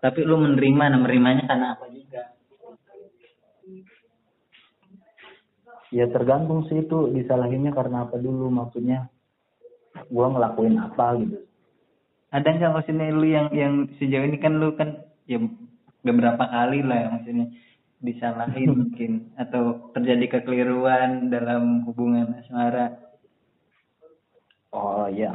[0.00, 2.29] tapi lu menerima nah menerimanya karena apa juga
[5.90, 9.10] ya tergantung sih itu disalahinnya karena apa dulu maksudnya
[10.10, 11.38] gua ngelakuin apa gitu.
[12.30, 15.42] Ada nggak maksudnya lu yang yang sejauh ini kan lu kan ya
[16.06, 17.46] beberapa kali lah ya maksudnya
[18.00, 22.96] disalahin mungkin atau terjadi kekeliruan dalam hubungan asmara.
[24.70, 25.34] Oh iya.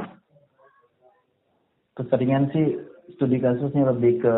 [1.92, 2.80] Keseringan sih
[3.16, 4.34] studi kasusnya lebih ke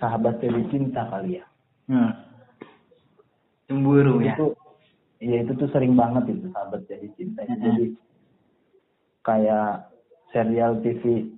[0.00, 1.44] sahabat jadi cinta kali ya.
[1.90, 2.12] Hmm.
[3.66, 4.34] cemburu ya.
[4.34, 4.59] Itu ya
[5.20, 7.44] itu tuh sering banget itu sahabat jadi cinta.
[7.44, 7.60] Mm-mm.
[7.60, 7.84] jadi
[9.20, 9.92] kayak
[10.32, 11.28] serial TV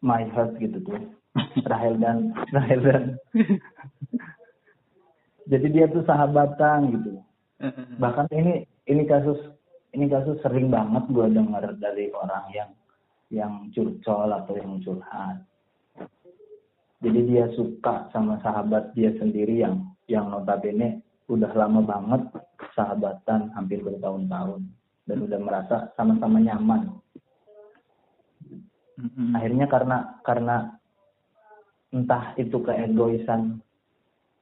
[0.00, 1.00] My Heart gitu tuh.
[1.70, 3.04] Rahel dan Rahel dan.
[5.46, 7.20] Jadi dia tuh sahabatan gitu.
[8.00, 9.38] Bahkan ini ini kasus
[9.92, 12.70] ini kasus sering banget gue dengar dari orang yang
[13.30, 15.44] yang curcol atau yang curhat.
[17.04, 22.22] Jadi dia suka sama sahabat dia sendiri yang yang notabene udah lama banget
[22.74, 24.62] sahabatan hampir bertahun-tahun.
[25.06, 26.90] Dan udah merasa sama-sama nyaman.
[29.36, 30.56] Akhirnya karena karena
[31.94, 33.62] entah itu keegoisan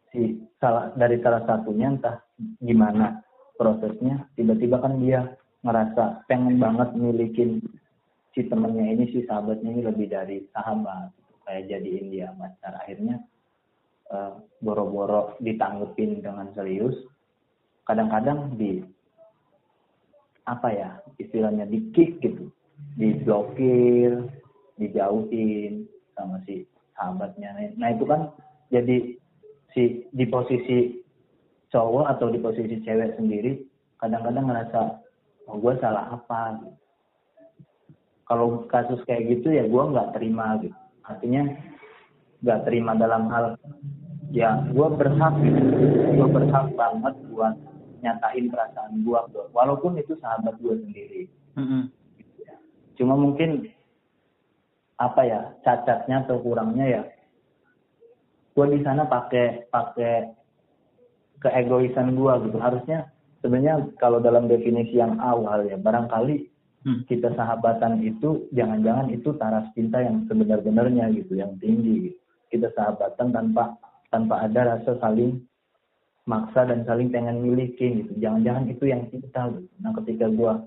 [0.08, 2.22] si salah dari salah satunya entah
[2.62, 3.20] gimana
[3.58, 7.60] prosesnya tiba-tiba kan dia ngerasa pengen banget milikin
[8.32, 11.10] si temennya ini si sahabatnya ini lebih dari sahabat.
[11.44, 12.72] Kayak jadiin dia pacar.
[12.80, 13.20] Akhirnya
[14.64, 16.96] boro-boro ditanggepin dengan serius
[17.84, 18.80] kadang-kadang di
[20.44, 22.52] apa ya istilahnya di kick gitu.
[22.98, 24.28] Diblokir
[24.76, 26.66] dijauhin sama si
[26.98, 27.74] sahabatnya.
[27.78, 28.30] Nah itu kan
[28.68, 29.16] jadi
[29.72, 31.00] si di posisi
[31.72, 33.66] cowok atau di posisi cewek sendiri
[33.98, 34.80] kadang-kadang ngerasa
[35.48, 36.60] oh gue salah apa?
[38.24, 40.76] Kalau kasus kayak gitu ya gue nggak terima gitu.
[41.04, 41.42] Artinya
[42.44, 43.56] nggak terima dalam hal
[44.34, 45.34] ya gue berhak
[46.18, 47.54] gue berhak banget buat
[48.02, 49.20] nyatain perasaan gue
[49.54, 51.22] walaupun itu sahabat gue sendiri
[51.54, 51.86] Mm-mm.
[52.98, 53.70] cuma mungkin
[54.98, 57.02] apa ya cacatnya atau kurangnya ya
[58.58, 60.34] gue di sana pakai pakai
[61.38, 63.06] keegoisan gue gitu harusnya
[63.38, 66.50] sebenarnya kalau dalam definisi yang awal ya barangkali
[66.84, 67.00] Hmm.
[67.08, 72.18] kita sahabatan itu jangan-jangan itu taras cinta yang sebenar-benarnya gitu yang tinggi gitu.
[72.52, 73.72] kita sahabatan tanpa
[74.14, 75.42] tanpa ada rasa saling
[76.30, 79.74] maksa dan saling pengen miliki gitu jangan-jangan itu yang cinta gitu.
[79.82, 80.62] nah ketika gua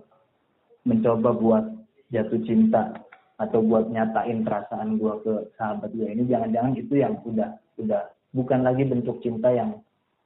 [0.84, 1.66] mencoba buat
[2.12, 2.92] jatuh cinta
[3.40, 8.04] atau buat nyatain perasaan gua ke sahabat gua ini jangan-jangan itu yang udah udah
[8.36, 9.80] bukan lagi bentuk cinta yang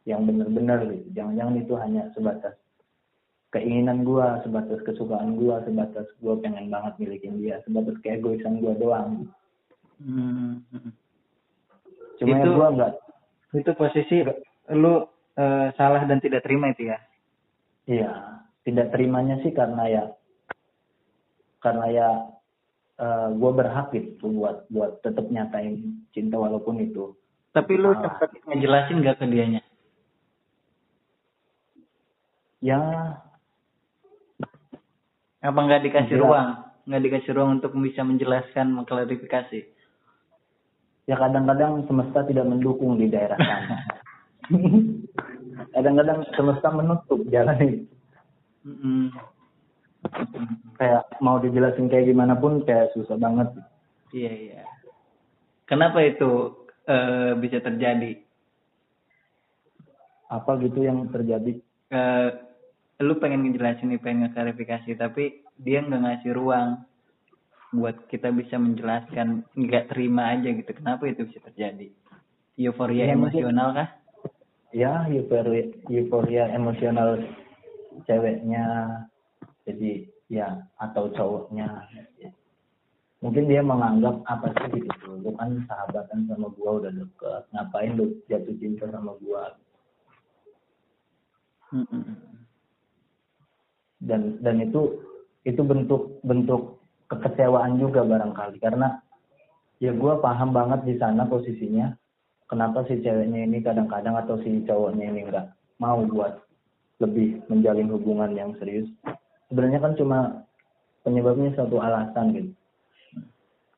[0.10, 2.58] yang benar-benar gitu jangan-jangan itu hanya sebatas
[3.54, 9.30] keinginan gua sebatas kesukaan gua sebatas gua pengen banget milikin dia sebatas keegoisan gua doang
[10.02, 10.92] Mm-mm.
[12.20, 12.94] cuma ya Itu- gua nggak
[13.52, 14.24] itu posisi
[14.72, 15.04] lu
[15.36, 17.00] eh, salah dan tidak terima itu ya?
[17.90, 18.12] Iya,
[18.64, 20.04] tidak terimanya sih karena ya
[21.62, 22.10] karena ya
[23.34, 27.18] gue berhak gitu buat buat tetap nyatain cinta walaupun itu.
[27.50, 29.62] Tapi lu sempat ngejelasin gak ke dianya?
[32.62, 32.78] Ya.
[35.42, 36.22] Apa nggak dikasih Jelas.
[36.22, 36.50] ruang?
[36.86, 39.60] Nggak dikasih ruang untuk bisa menjelaskan mengklarifikasi
[41.10, 43.78] ya kadang-kadang semesta tidak mendukung di daerah sana.
[45.76, 47.86] Kadang-kadang semesta menutup jalan itu
[48.62, 49.10] Mm-mm.
[50.78, 53.50] kayak mau dijelasin kayak gimana pun kayak susah banget.
[54.14, 54.64] Iya iya.
[55.66, 58.22] Kenapa itu eh, bisa terjadi?
[60.30, 61.58] Apa gitu yang terjadi?
[61.90, 62.30] Eh,
[63.02, 66.86] lu pengen ngejelasin nih pengen klarifikasi tapi dia nggak ngasih ruang
[67.72, 70.72] buat kita bisa menjelaskan nggak terima aja gitu.
[70.76, 71.88] Kenapa itu bisa terjadi?
[72.60, 73.90] Euforia Ya, emosional kah?
[74.76, 77.24] Ya euforia, euforia emosional
[78.04, 78.88] ceweknya
[79.64, 81.88] jadi ya atau cowoknya.
[83.22, 85.22] Mungkin dia menganggap apa sih gitu.
[85.22, 87.44] Lu kan sahabatan sama gua udah deket.
[87.54, 89.56] Ngapain lu jatuh cinta sama gua?
[94.02, 95.00] Dan dan itu
[95.48, 96.81] itu bentuk bentuk
[97.12, 98.64] kekecewaan juga barangkali.
[98.64, 99.04] Karena
[99.84, 101.92] ya gua paham banget di sana posisinya
[102.48, 105.48] kenapa si ceweknya ini kadang-kadang atau si cowoknya ini nggak
[105.84, 106.40] mau buat
[107.04, 108.88] lebih menjalin hubungan yang serius.
[109.52, 110.48] Sebenarnya kan cuma
[111.04, 112.52] penyebabnya satu alasan gitu.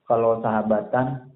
[0.05, 1.31] Kalau sahabatan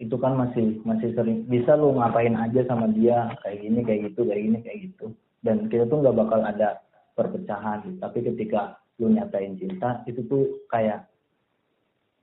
[0.00, 4.20] itu kan masih masih sering bisa lu ngapain aja sama dia kayak gini kayak gitu
[4.26, 5.06] kayak gini kayak gitu.
[5.44, 6.82] Dan kita tuh nggak bakal ada
[7.12, 7.98] perpecahan gitu.
[8.00, 11.11] tapi ketika lu nyatain cinta itu tuh kayak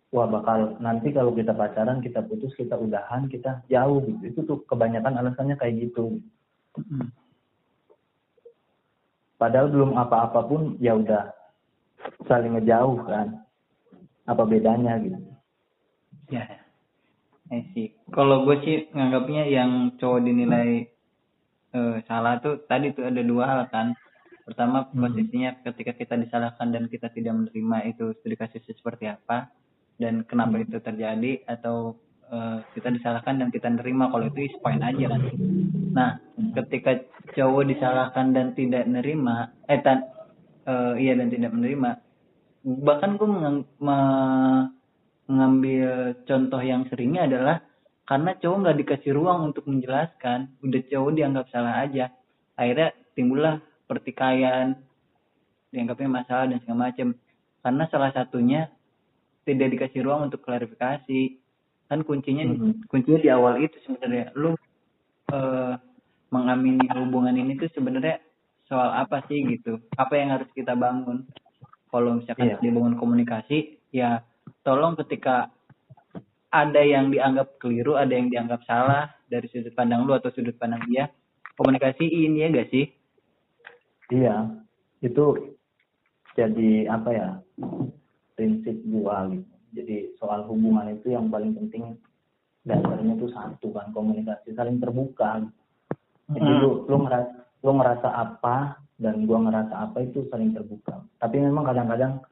[0.09, 4.01] wah bakal nanti kalau kita pacaran kita putus kita udahan kita jauh.
[4.01, 6.17] Gitu itu tuh kebanyakan alasannya kayak gitu.
[9.39, 11.31] Padahal belum apa-apa pun ya udah
[12.25, 13.45] saling ngejauh kan.
[14.25, 15.17] Apa bedanya gitu?
[16.29, 16.45] Ya
[17.49, 20.85] eh sih kalau gue sih nganggapnya yang cowok dinilai
[21.73, 23.93] eh, salah tuh tadi tuh ada dua hal kan.
[24.45, 25.05] Pertama Hmm.
[25.05, 29.49] posisinya ketika kita disalahkan dan kita tidak menerima itu studi kasus seperti apa
[29.99, 30.65] dan kenapa Hmm.
[30.65, 31.99] itu terjadi atau
[32.31, 35.21] eh, kita disalahkan dan kita nerima kalau itu is fine aja kan.
[35.93, 36.11] Nah
[36.55, 37.03] ketika
[37.35, 40.07] cowok disalahkan dan tidak nerima eh tan
[40.65, 41.99] eh, iya dan tidak menerima
[42.59, 43.29] bahkan gue
[45.29, 45.89] mengambil
[46.27, 47.63] contoh yang seringnya adalah
[48.03, 52.11] karena cowok nggak dikasih ruang untuk menjelaskan udah cowok dianggap salah aja
[52.59, 54.75] akhirnya timbullah pertikaian
[55.73, 57.07] dianggapnya masalah dan segala macam.
[57.59, 58.61] Karena salah satunya
[59.49, 61.21] tidak dikasih ruang untuk klarifikasi.
[61.89, 62.85] Kan kuncinya Mhm.
[62.85, 64.29] kuncinya di awal itu sebenarnya.
[64.37, 64.53] Lu
[65.29, 65.73] eh,
[66.33, 68.17] mengamini hubungan ini tuh sebenarnya
[68.65, 69.77] soal apa sih gitu?
[69.93, 71.25] Apa yang harus kita bangun?
[71.89, 72.57] Kalau misalkan Iya.
[72.61, 74.21] dibangun komunikasi ya
[74.61, 75.49] tolong ketika
[76.49, 80.81] ada yang dianggap keliru ada yang dianggap salah dari sudut pandang lu atau sudut pandang
[80.89, 81.09] dia
[81.57, 82.89] komunikasiin ya gak sih?
[84.09, 84.65] Iya.
[85.01, 85.53] Itu
[86.33, 87.27] jadi apa ya
[88.39, 89.51] prinsip gua gitu.
[89.75, 91.99] Jadi soal hubungan itu yang paling penting
[92.63, 95.43] dasarnya itu satu kan komunikasi saling terbuka.
[96.31, 96.61] Jadi Hmm.
[96.63, 97.31] lu lu ngerasa
[97.67, 101.03] lu ngerasa apa dan gua ngerasa apa itu saling terbuka.
[101.19, 102.23] Tapi memang kadang-kadang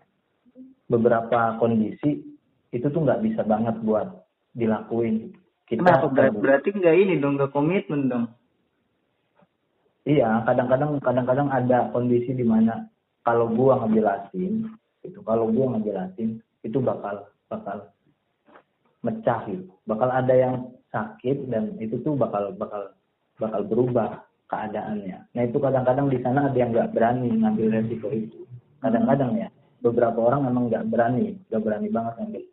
[0.87, 2.23] beberapa kondisi
[2.71, 4.23] itu tuh nggak bisa banget buat
[4.55, 5.35] dilakuin.
[5.67, 6.07] Kita kenapa?
[6.15, 6.39] terbuka.
[6.39, 8.25] berarti nggak ini dong nggak komitmen dong?
[10.07, 12.87] Iya, kadang-kadang kadang-kadang ada kondisi di mana
[13.27, 14.71] kalau gua ngejelasin,
[15.07, 17.87] itu kalau gua ngejelasin itu bakal bakal
[19.01, 19.71] mecah gitu.
[19.87, 20.55] Bakal ada yang
[20.91, 22.91] sakit dan itu tuh bakal bakal
[23.39, 25.31] bakal berubah keadaannya.
[25.31, 28.43] Nah itu kadang-kadang di sana ada yang nggak berani ngambil resiko itu.
[28.83, 29.47] Kadang-kadang ya
[29.83, 32.43] beberapa orang emang nggak berani, nggak berani banget ngambil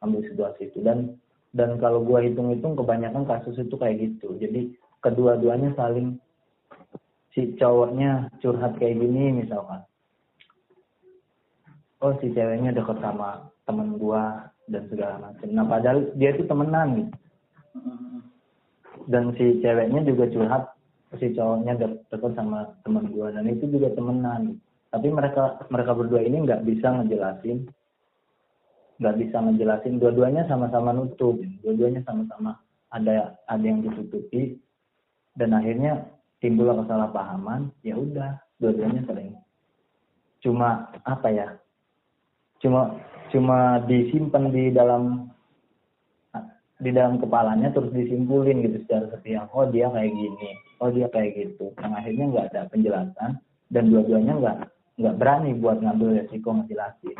[0.00, 1.20] ambil situasi itu dan
[1.52, 4.38] dan kalau gua hitung-hitung kebanyakan kasus itu kayak gitu.
[4.40, 4.72] Jadi
[5.04, 6.16] kedua-duanya saling
[7.34, 9.82] si cowoknya curhat kayak gini misalkan
[12.00, 16.88] oh si ceweknya deket sama temen gua dan segala macam nah padahal dia itu temenan
[16.96, 17.14] gitu.
[19.10, 20.62] Dan si ceweknya juga curhat
[21.18, 24.58] si cowoknya de- deket sama temen gua dan itu juga temenan.
[24.90, 27.70] Tapi mereka mereka berdua ini nggak bisa ngejelasin
[29.00, 29.96] nggak bisa ngejelasin.
[29.96, 32.58] Dua-duanya sama-sama nutup dua-duanya sama-sama
[32.90, 34.58] ada ada yang ditutupi.
[35.30, 36.10] Dan akhirnya
[36.40, 39.36] timbullah kesalahpahaman ya udah dua-duanya sering
[40.40, 41.48] cuma apa ya
[42.60, 43.00] cuma
[43.32, 45.32] cuma disimpan di dalam
[46.80, 50.50] di dalam kepalanya terus disimpulin gitu secara sepihak oh dia kayak gini.
[50.80, 51.76] Oh dia kayak gitu.
[51.76, 53.30] Yang akhirnya nggak ada penjelasan
[53.68, 54.56] dan dua-duanya nggak
[54.96, 57.18] nggak berani buat ngambil resiko ngejelasin.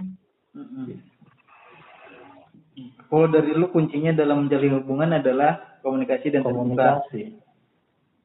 [3.11, 7.05] Kalau dari lu kuncinya dalam menjalin hubungan adalah komunikasi dan terbuka.
[7.05, 7.23] Komunikasi.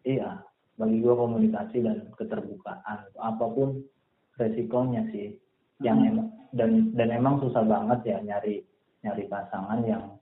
[0.07, 0.39] Iya.
[0.75, 3.11] Bagi gua komunikasi dan keterbukaan.
[3.19, 3.83] Apa pun
[4.39, 5.35] resikonya sih
[5.83, 6.09] yang Hmm.
[6.11, 8.63] emang dan dan emang susah banget ya nyari
[9.03, 10.15] nyari pasangan yang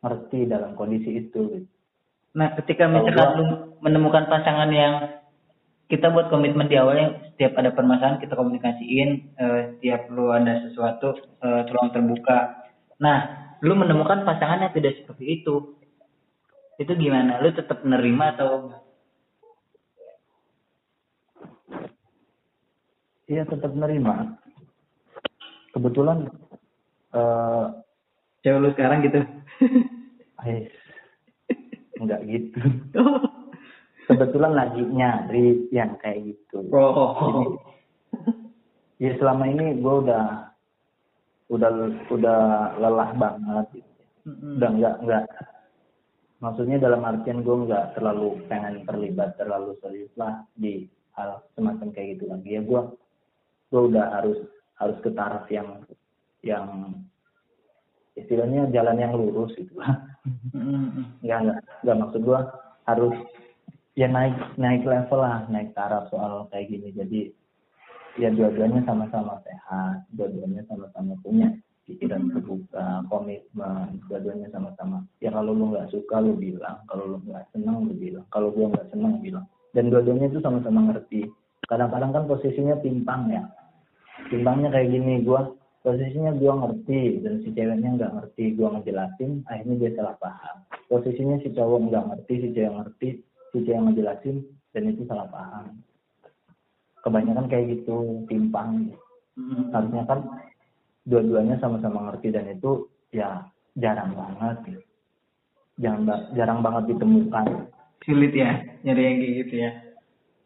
[0.00, 1.68] ngerti dalam kondisi itu gitu.
[2.34, 3.46] Nah, ketika misalkan lu
[3.78, 5.22] menemukan pasangan yang
[5.86, 11.14] kita buat komitmen di awalnya setiap ada permasalahan kita komunikasiin, eh, setiap lu ada sesuatu
[11.14, 12.66] eh, tolong terbuka.
[12.98, 13.18] Nah,
[13.62, 15.78] lu menemukan pasangan yang tidak seperti itu.
[16.74, 17.38] Itu gimana?
[17.38, 18.50] Lu tetap menerima atau
[23.30, 24.43] iya tetap menerima
[25.74, 26.30] kebetulan
[27.14, 27.66] eh
[28.44, 29.24] Cewek lu sekarang gitu.
[30.44, 30.68] eh,
[31.96, 32.60] nggak gitu
[34.04, 37.56] kebetulan lagi nyari yang kayak gitu oh.
[39.00, 40.52] ya selama ini gue udah
[41.48, 41.70] udah
[42.12, 42.40] udah
[42.80, 44.02] lelah banget gitu.
[44.60, 45.24] Udah nggak nggak
[46.44, 50.84] maksudnya dalam artian gue nggak terlalu pengen terlibat terlalu serius lah di
[51.16, 52.82] hal semacam kayak gitu lagi ya gue
[53.72, 54.38] gue udah harus
[54.78, 55.86] harus ke taraf yang
[56.44, 56.92] yang
[58.14, 59.74] istilahnya jalan yang lurus gitu.
[60.56, 61.20] Mm-mm.
[61.20, 62.40] nggak nggak nggak maksud gue
[62.88, 63.16] harus
[63.92, 66.88] ya naik naik level lah naik taraf soal kayak gini.
[66.94, 67.20] Jadi
[68.16, 71.50] ya dua-duanya sama-sama sehat dua-duanya sama-sama punya
[71.84, 75.04] pikiran terbuka komitmen dua-duanya sama-sama.
[75.20, 76.80] Ya kalau lu nggak suka lu bilang.
[76.88, 78.24] Kalau lu nggak senang lu bilang.
[78.32, 79.44] Kalau gua nggak senang bilang.
[79.74, 81.28] Dan dua-duanya itu sama-sama ngerti.
[81.66, 83.42] Kadang-kadang kan posisinya timpang ya
[84.30, 85.52] timpangnya kayak gini gua
[85.84, 90.56] posisinya gua ngerti dan si ceweknya nggak ngerti gua ngejelasin akhirnya dia salah paham.
[90.88, 93.08] Posisinya si cowok nggak ngerti si cewek ngerti
[93.52, 94.36] si cewek ngejelasin
[94.72, 95.78] dan itu salah paham.
[97.04, 98.94] Kebanyakan kayak gitu timpang.
[99.34, 99.74] Mm-mm.
[99.74, 100.22] harusnya kan
[101.10, 103.42] dua-duanya sama-sama ngerti dan itu ya
[103.74, 104.78] jarang banget.
[105.82, 107.66] Jarang ba- jarang banget ditemukan.
[108.06, 109.70] Sulit ya nyari yang kayak gitu ya.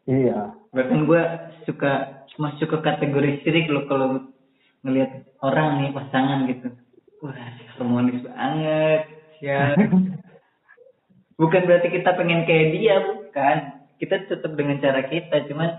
[0.09, 0.39] Iya.
[0.73, 1.21] Bahkan gue
[1.69, 4.31] suka masuk ke kategori sirik loh kalau
[4.87, 6.71] ngelihat orang nih pasangan gitu.
[7.19, 7.35] Wah
[7.75, 9.01] harmonis banget.
[9.43, 9.75] Ya
[11.41, 13.57] bukan berarti kita pengen kayak dia bukan.
[13.99, 15.69] Kita tetap dengan cara kita cuman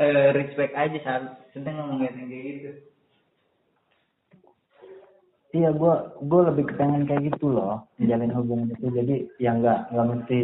[0.00, 2.70] eh, respect aja saat sedang yang kayak gitu.
[5.52, 8.88] Iya gua gua lebih kepengen kayak gitu loh menjalin hubungan itu.
[8.88, 10.38] Jadi ya nggak nggak mesti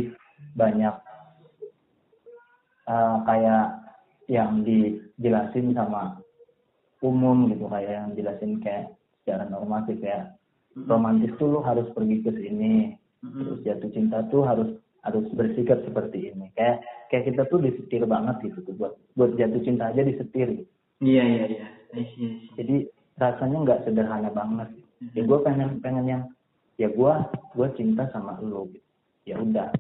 [0.53, 0.95] banyak
[2.93, 3.67] eh, kayak
[4.29, 4.65] yang
[5.19, 6.19] dijelasin sama
[7.05, 10.35] umum gitu kayak yang jelasin kayak secara normatif ya
[10.75, 14.69] romantis tuh lu harus pergi ke sini terus jatuh cinta tuh harus
[15.05, 16.49] harus bersikap seperti ini.
[16.57, 16.81] Kayak
[17.13, 20.73] kayak kita tuh disetir banget gitu tuh buat buat jatuh cinta aja disetir gitu.
[21.05, 21.67] iya iya iya.
[22.57, 22.89] Jadi
[23.21, 24.69] rasanya nggak sederhana banget
[25.13, 26.23] ya gue pengen pengen yang
[26.81, 27.13] ya gue
[27.55, 28.89] gue cinta sama lo gitu.
[29.29, 29.73] Ya udah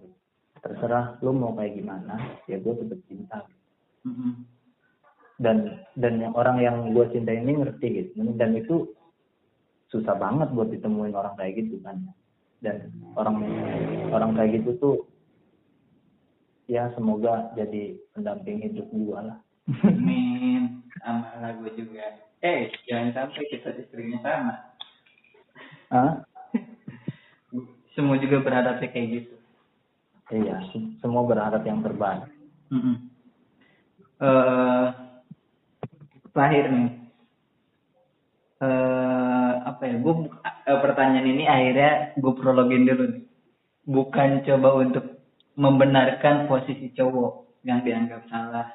[0.61, 2.17] terserah lo mau kayak gimana
[2.49, 3.39] ya gue tetap cinta.
[4.05, 4.45] Mm-mm.
[5.37, 5.57] Dan
[5.95, 8.87] dan yang orang yang gue cinta ini ngerti gitu dan itu
[9.89, 11.99] susah banget buat ditemuin orang kayak gitu kan
[12.59, 13.43] dan orang
[14.09, 14.97] orang kayak gitu tuh
[16.65, 19.39] ya semoga jadi pendamping hidup gue lah
[19.81, 20.85] Amin.
[21.01, 22.05] Sama gue juga.
[22.39, 24.55] Eh, jangan sampai kita istrinya sama.
[25.89, 26.13] ah
[27.97, 29.35] Semua juga berharapnya kayak gitu.
[30.29, 32.29] iya se- semua berharap yang terbaik
[32.69, 33.09] Mm-mm.
[34.21, 34.87] Eh,
[36.35, 36.91] terakhir nih.
[38.65, 39.97] Eh, apa ya?
[40.03, 40.15] Gue
[40.67, 43.25] pertanyaan ini akhirnya gue prologin dulu nih.
[43.85, 45.05] Bukan coba untuk
[45.55, 48.69] membenarkan posisi cowok yang dianggap salah.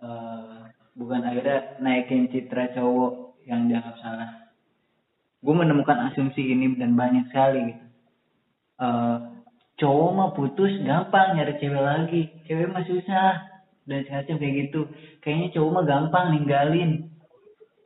[0.00, 0.60] Eh,
[0.94, 4.30] bukan akhirnya naikin citra cowok yang dianggap salah.
[5.42, 7.86] Gue menemukan asumsi ini dan banyak sekali gitu.
[8.80, 9.18] Eh,
[9.80, 13.40] cowok mah putus gampang nyari cewek lagi cewek mah susah
[13.88, 14.80] dan semacam kayak gitu
[15.24, 16.90] kayaknya cowok mah gampang ninggalin.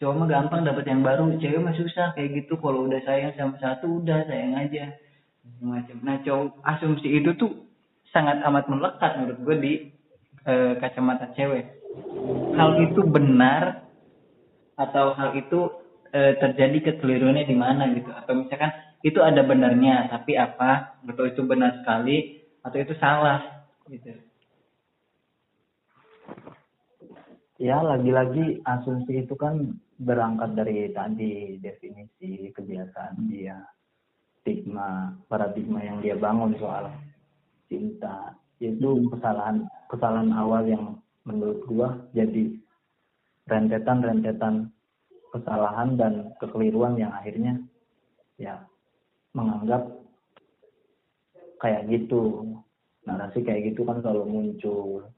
[0.02, 2.58] Cowok mah gampang dapat yang baru cewek mah susah kayak gitu.
[2.58, 4.94] Kalau udah sayang sama satu udah sayang aja.
[5.62, 7.52] Macam nah cowok asumsi itu tuh
[8.10, 9.72] sangat amat melekat menurut gue di
[10.46, 11.82] eh, kacamata cewek.
[12.58, 13.86] Hal itu benar
[14.74, 15.70] atau hal itu
[16.10, 18.10] eh, terjadi kekeliruannya di mana gitu?
[18.10, 18.74] Atau misalkan
[19.06, 21.00] itu ada benarnya tapi apa?
[21.06, 22.44] Atau itu benar sekali?
[22.66, 23.44] Atau itu salah
[23.88, 24.33] gitu
[27.64, 33.56] ya lagi-lagi asumsi itu kan berangkat dari tadi definisi kebiasaan dia
[34.44, 36.92] stigma paradigma yang dia bangun soal
[37.72, 38.36] cinta.
[38.60, 42.52] Itu kesalahan kesalahan awal yang menurut gua jadi
[43.48, 44.54] rentetan rentetan
[45.32, 47.64] kesalahan dan kekeliruan yang akhirnya
[48.36, 48.60] ya
[49.32, 49.88] menganggap
[51.64, 52.44] kayak gitu.
[53.08, 55.08] Narasi kayak gitu kan kalau muncul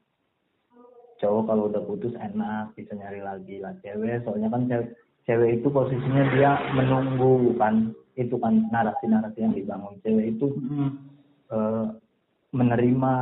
[1.21, 4.25] cowok kalau udah putus enak bisa nyari lagi lah cewek.
[4.25, 4.89] Soalnya kan cewek,
[5.25, 7.93] cewek itu posisinya dia menunggu kan.
[8.17, 10.01] Itu kan narasi-narasi yang dibangun.
[10.05, 10.47] Cewek itu
[11.53, 11.87] eh,
[12.53, 13.15] menerima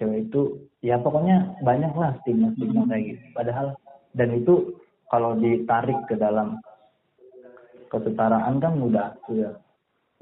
[0.00, 0.40] cewek itu
[0.80, 3.24] ya pokoknya banyak lah stigma-stigma kayak gitu.
[3.36, 3.66] Padahal
[4.16, 4.80] dan itu
[5.12, 6.56] kalau ditarik ke dalam
[7.90, 9.52] kesetaraan kan udah udah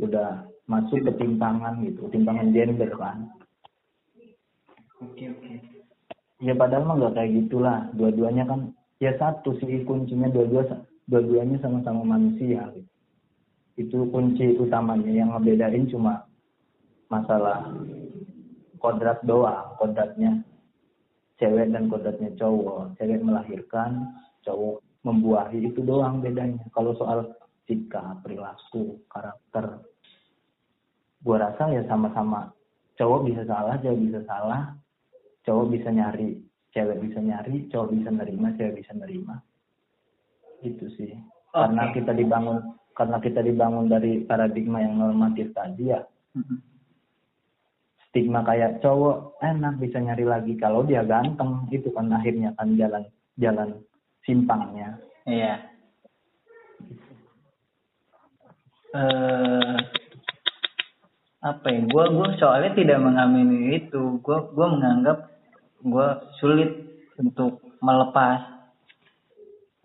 [0.01, 0.31] udah
[0.69, 3.31] masuk ketimpangan gitu ketimpangan gender kan.
[4.99, 5.78] Oke oke
[6.39, 7.79] ya padahal mah nggak kayak gitulah.
[7.95, 8.61] Dua-duanya kan
[9.03, 12.71] ya satu sih kuncinya dua-dua dua-duanya sama-sama manusia.
[12.75, 12.87] Gitu.
[13.79, 15.07] itu kunci utamanya.
[15.07, 16.27] Yang ngebedain cuma
[17.07, 17.63] masalah
[18.83, 20.43] kodrat doang kodratnya
[21.39, 22.99] cewek dan kodratnya cowok.
[22.99, 26.63] Cewek melahirkan cowok membuahi itu doang bedanya.
[26.75, 27.35] Kalau soal
[27.71, 29.79] sikap perilaku karakter
[31.23, 32.51] gua rasa ya sama-sama.
[32.99, 34.75] Cowok bisa salah cewek bisa salah
[35.49, 36.37] cowok bisa nyari
[36.77, 39.41] cewek bisa nyari cowok bisa nerima cewek bisa nerima.
[40.61, 41.17] Gitu sih.
[41.49, 46.05] Karena kita dibangun karena kita dibangun dari paradigma yang normatif tadi ya.
[48.13, 51.65] Stigma kayak cowok enak bisa nyari lagi kalau dia ganteng.
[51.73, 53.09] Itu kan akhirnya kan jalan
[53.41, 53.81] jalan
[54.29, 55.01] simpangnya.
[55.25, 55.55] Iya.
[58.93, 59.77] Eh
[61.39, 61.81] apa ya?
[61.87, 64.19] Gua gua soalnya tidak mengamini itu.
[64.21, 65.38] Gua gua menganggap
[65.83, 66.71] gua sulit
[67.19, 68.59] untuk melepas.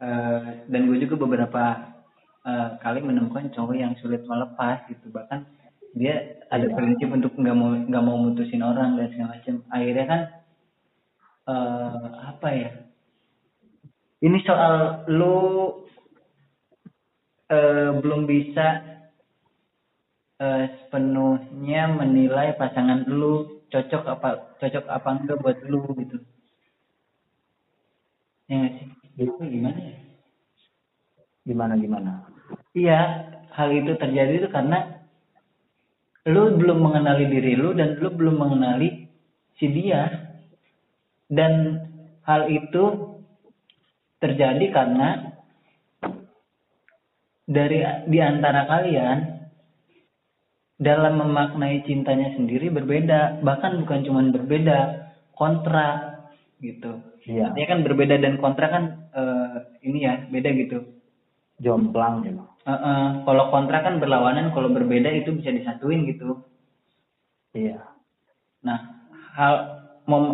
[0.03, 1.63] Eh, dan gue juga beberapa
[2.43, 5.07] eh, kali menemukan cowok yang sulit melepas gitu.
[5.09, 5.39] Bahkan
[5.95, 6.75] dia ada Iya.
[6.75, 9.55] prinsip untuk nggak mau nggak mau mutusin orang dan segala macam.
[9.71, 10.21] Akhirnya kan
[11.43, 12.71] eh apa ya?
[14.23, 15.39] Ini soal lu
[17.47, 18.67] eh, belum bisa
[20.43, 24.29] eh, sepenuhnya menilai pasangan lu cocok apa
[24.61, 26.21] cocok apa enggak buat lu gitu.
[28.45, 28.87] Ya sih?
[29.17, 29.97] Itu gimana ya?
[31.41, 32.11] Gimana gimana?
[32.77, 32.99] Iya
[33.49, 35.01] hal itu terjadi itu karena
[36.29, 39.09] lu belum mengenali diri lu dan lu belum mengenali
[39.57, 40.29] si dia.
[41.33, 41.81] Dan
[42.29, 43.17] hal itu
[44.21, 45.33] terjadi karena
[47.49, 49.32] dari di antara kalian
[50.83, 54.79] dalam memaknai cintanya sendiri berbeda bahkan bukan cuma berbeda
[55.33, 56.19] kontra
[56.59, 56.99] gitu.
[57.23, 57.51] Iya.
[57.51, 58.83] Artinya kan berbeda dan kontra kan
[59.15, 59.57] eh,
[59.87, 60.79] ini ya beda gitu.
[61.63, 66.43] Jomplang gitu Heeh, kalau kontra kan berlawanan kalau berbeda itu bisa disatuin gitu.
[67.55, 67.79] Iya.
[68.63, 68.79] Nah
[69.35, 69.55] hal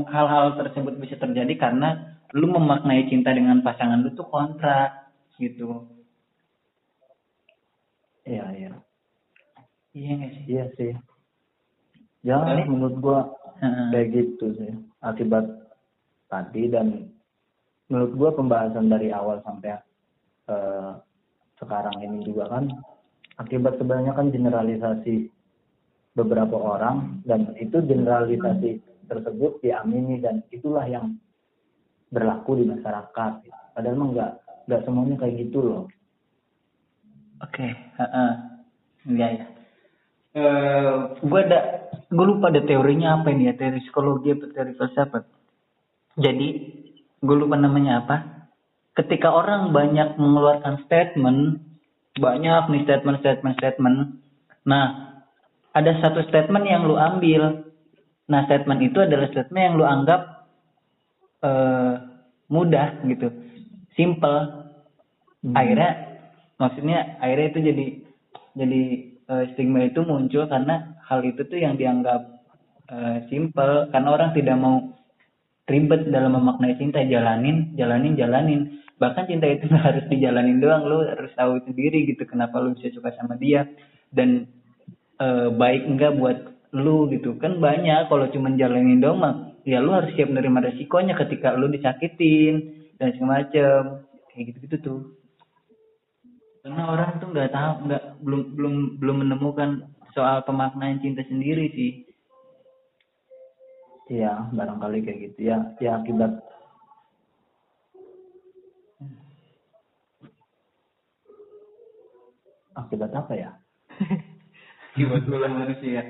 [0.10, 5.10] hal-hal tersebut bisa terjadi karena lu memaknai cinta dengan pasangan lu tuh kontra
[5.42, 5.90] gitu.
[8.26, 8.72] Iya iya
[9.94, 10.92] iya nggak sih iya sih
[12.22, 13.20] ya Kali- menurut gua
[13.60, 13.88] Heeh.
[13.92, 14.72] kayak gitu sih
[15.02, 15.46] akibat
[16.28, 17.10] tadi dan
[17.90, 19.76] menurut gua pembahasan dari awal sampai
[20.50, 20.92] eh,
[21.58, 22.70] sekarang ini juga kan
[23.38, 25.28] akibat sebenarnya kan generalisasi
[26.14, 31.16] beberapa orang dan itu generalisasi tersebut diamini dan itulah yang
[32.10, 33.32] berlaku di masyarakat
[33.74, 34.32] padahal emang nggak
[34.68, 35.84] nggak semuanya kayak gitu loh
[37.40, 38.32] Oke, heeh.
[39.16, 39.46] Iya ya.
[41.26, 41.60] Gua ada
[42.10, 45.24] gue lupa ada teorinya apa ini ya, teori psikologi atau teori filsafat.
[46.18, 46.48] Jadi,
[47.22, 48.16] gue lupa namanya apa.
[48.98, 51.62] Ketika orang banyak mengeluarkan statement,
[52.18, 53.98] banyak nih statement, statement, statement.
[54.66, 54.86] Nah,
[55.78, 57.70] ada satu statement yang lu ambil.
[58.26, 60.22] Nah, statement itu adalah statement yang lu anggap
[61.40, 61.94] eh
[62.50, 63.32] mudah gitu,
[63.96, 64.60] simple
[65.40, 65.56] Hmm.
[65.56, 66.20] akhirnya
[66.60, 67.86] maksudnya akhirnya itu jadi
[68.60, 68.84] jadi
[69.30, 72.22] eh, stigma itu muncul karena hal itu tuh yang dianggap
[72.90, 73.94] eh, simple.
[73.94, 74.82] Karena orang tidak mau
[75.70, 78.62] ribet dalam memaknai cinta jalanin jalanin jalanin.
[79.00, 80.84] Bahkan cinta itu nggak harus dijalanin doang.
[80.90, 83.70] Lu harus tahu sendiri gitu kenapa lu bisa suka sama dia.
[84.10, 84.50] Dan
[85.22, 86.38] eh, baik enggak buat
[86.74, 87.38] lu gitu.
[87.38, 89.36] Kan banyak kalau cuma jalanin doang mah
[89.68, 94.04] ya lu harus siap menerima resikonya ketika lu disakitin dan segala macem.
[94.34, 95.19] Kayak gitu gitu tuh
[96.70, 99.70] karena orang tuh nggak tahu nggak belum belum belum menemukan
[100.14, 101.94] soal pemaknaan cinta sendiri sih
[104.10, 105.58] Iya, barangkali kayak gitu ya.
[105.78, 106.42] Ya akibat
[112.74, 113.50] akibat apa ya?
[114.94, 116.02] akibat ulah manusia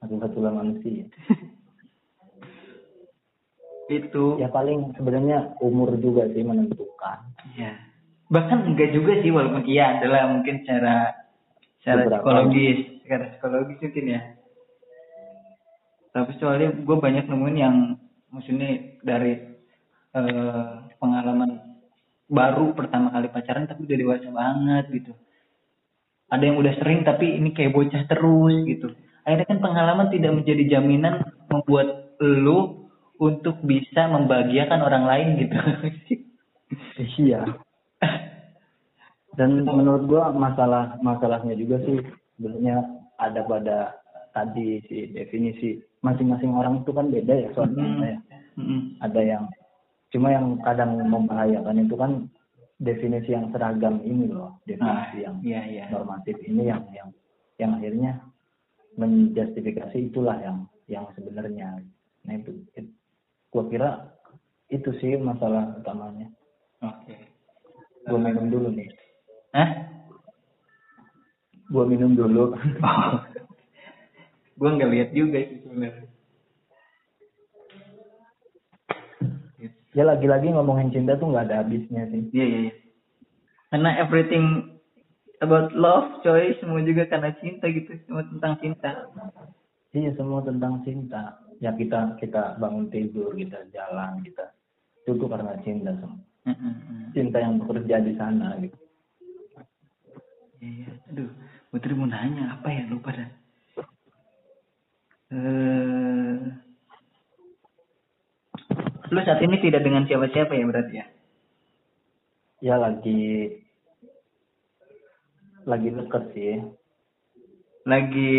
[0.00, 1.04] Akibat ulah manusia.
[3.90, 7.26] itu Ya paling sebenarnya umur juga sih menentukan.
[7.58, 7.74] ya
[8.30, 11.12] bahkan enggak juga sih walaupun iya adalah mungkin secara
[11.82, 12.22] secara Beberapa.
[12.22, 12.78] psikologis.
[13.02, 14.20] Secara psikologis mungkin ya.
[16.10, 17.76] Tapi soalnya gue banyak nemuin yang
[18.30, 19.34] maksudnya dari
[20.14, 21.70] eh, pengalaman
[22.30, 25.12] baru pertama kali pacaran tapi udah dewasa banget gitu.
[26.30, 28.94] Ada yang udah sering tapi ini kayak bocah terus gitu.
[29.26, 32.86] Akhirnya kan pengalaman tidak menjadi jaminan membuat lu
[33.18, 35.58] untuk bisa membahagiakan orang lain gitu.
[37.18, 37.58] Iya.
[39.40, 41.96] Dan menurut gua masalah masalahnya juga sih
[42.36, 42.84] sebenarnya
[43.16, 43.78] ada pada
[44.36, 48.18] tadi si definisi masing-masing orang itu kan beda ya soal cinta ya.
[48.60, 49.00] Mm-mm.
[49.00, 49.44] Ada yang
[50.12, 52.28] cuma yang kadang membahayakan itu kan
[52.76, 55.84] definisi yang seragam ini loh, definisi yang iya iya.
[55.88, 57.08] normatif ini yang yang
[57.56, 58.20] yang akhirnya
[59.00, 61.80] menjustifikasi itulah yang yang sebenarnya.
[62.28, 62.92] Nah itu, it-
[63.48, 63.90] gua kira
[64.68, 66.28] itu sih masalah utamanya.
[66.84, 67.16] Oke.
[68.04, 68.99] Gua minum dulu nih.
[69.50, 69.70] Hah?
[71.70, 72.54] Gua minum dulu.
[72.54, 73.14] Oh.
[74.58, 76.06] Gua nggak lihat juga sih sebenarnya.
[79.90, 82.22] ya lagi-lagi ngomongin cinta tuh nggak ada habisnya sih.
[82.30, 82.58] Iya iya.
[82.70, 82.74] iya.
[83.70, 84.78] Karena everything
[85.42, 88.90] about love, coy, semua juga karena cinta gitu, semua tentang cinta.
[89.90, 91.42] Iya semua tentang cinta.
[91.58, 94.54] Ya kita kita bangun tidur, kita jalan, kita
[95.02, 96.22] itu tuh karena cinta semua.
[96.46, 97.12] Mm-mm.
[97.12, 98.78] Cinta yang bekerja di sana gitu.
[100.60, 100.90] Iya.
[101.12, 101.30] Aduh,
[101.72, 103.30] Putri mau nanya apa ya lupa dah.
[105.30, 106.36] Eh,
[109.10, 111.06] lu saat ini tidak dengan siapa-siapa ya berarti ya?
[112.60, 113.56] ya lagi
[115.64, 116.54] lagi deket sih
[117.88, 118.34] lagi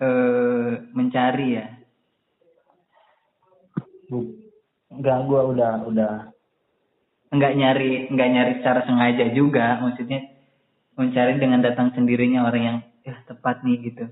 [0.00, 1.66] eh, mencari ya
[4.08, 4.28] Bu,
[4.92, 6.14] enggak gua udah udah
[7.32, 10.31] nggak nyari nggak nyari secara sengaja juga maksudnya
[11.02, 14.04] mencari dengan datang sendirinya orang yang ya tepat nih gitu.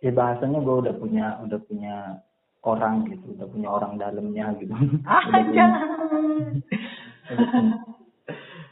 [0.00, 2.24] Ya bahasanya gua udah punya udah punya
[2.64, 4.72] orang gitu udah punya orang dalamnya gitu.
[5.04, 5.66] Ah udah, punya,
[7.28, 7.74] udah, punya,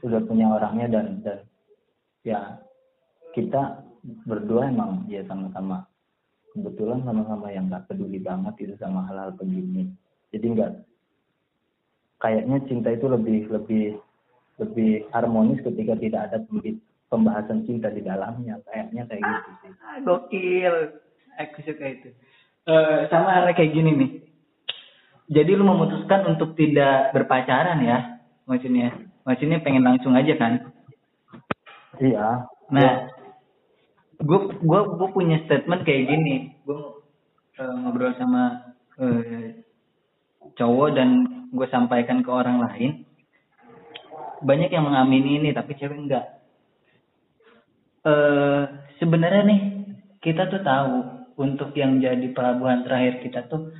[0.02, 1.38] udah punya orangnya dan dan
[2.24, 2.40] ya
[3.36, 3.84] kita
[4.24, 5.84] berdua emang ya sama-sama.
[6.54, 9.90] Kebetulan sama-sama yang nggak peduli banget itu sama hal-hal begini.
[10.30, 10.72] Jadi nggak
[12.22, 13.98] kayaknya cinta itu lebih lebih
[14.59, 16.38] lebih harmonis ketika tidak ada
[17.11, 18.59] pembahasan cinta di dalamnya.
[18.66, 19.70] Kayaknya kayak gitu sih.
[19.82, 20.74] Ah, gokil.
[21.34, 22.09] Aku suka itu.
[22.64, 24.11] Eh, sama halnya kayak gini nih.
[25.28, 28.22] Jadi lu memutuskan untuk tidak berpacaran ya?
[28.44, 28.92] Maksudnya
[29.24, 30.72] maksudnya pengen langsung aja kan?
[32.00, 32.48] Iya.
[32.70, 32.92] Nah
[34.20, 36.57] gue gue gue punya statement kayak gini.
[36.64, 37.05] Gue
[37.59, 39.64] ngobrol sama eh,
[40.55, 41.09] cowok dan
[41.50, 43.05] gue sampaikan ke orang lain
[44.43, 46.26] banyak yang mengamini ini tapi cewek enggak.
[48.05, 48.62] Eh
[48.99, 49.61] sebenarnya nih
[50.24, 50.95] kita tuh tahu
[51.39, 53.70] untuk yang jadi pelabuhan terakhir kita tuh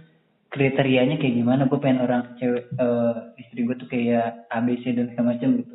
[0.53, 1.67] kriterianya kayak gimana.
[1.67, 5.75] Gue pengen orang cewek eh, istri gue tuh kayak ABC dan segala macam gitu.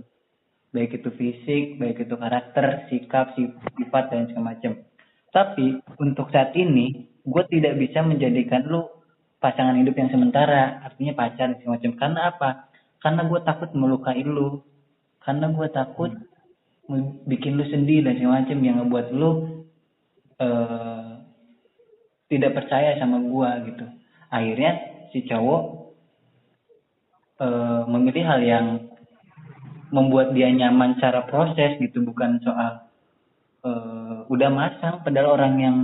[0.70, 4.78] Baik itu fisik baik itu karakter sikap sifat dan segala macam
[5.30, 8.86] tapi untuk saat ini gue tidak bisa menjadikan lu
[9.38, 12.50] pasangan hidup yang sementara artinya pacar segala macam karena apa
[13.00, 14.64] karena gue takut melukai lu.
[15.24, 16.12] Karena gue takut
[16.89, 19.32] me- bikin lu sedih dan segala macam yang ngebuat lu
[20.39, 21.10] eh
[22.30, 23.86] tidak percaya sama gue gitu.
[24.30, 24.72] Akhirnya
[25.12, 25.64] si cowok
[27.39, 28.66] eh memilih hal yang
[29.89, 32.04] membuat dia nyaman cara proses gitu.
[32.04, 32.84] Bukan soal
[33.64, 35.78] eh udah masang padahal orang yang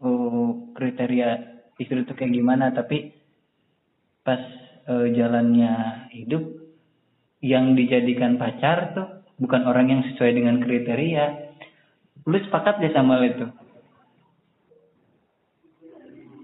[0.00, 1.28] eh, kriteria
[1.80, 2.72] istri itu kayak gimana.
[2.72, 3.12] Tapi
[4.24, 4.40] pas
[4.90, 5.72] eh, jalannya
[6.10, 6.42] hidup
[7.40, 9.08] yang dijadikan pacar tuh
[9.40, 11.24] bukan orang yang sesuai dengan kriteria.
[12.28, 13.46] Lu sepakat gak sama itu?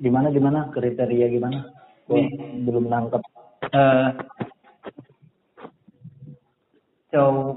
[0.01, 0.73] Gimana gimana?
[0.73, 1.69] Kriteria gimana?
[2.07, 2.31] Gua Nih.
[2.65, 3.23] belum nangkep.
[3.75, 4.09] Eh
[7.13, 7.57] cowok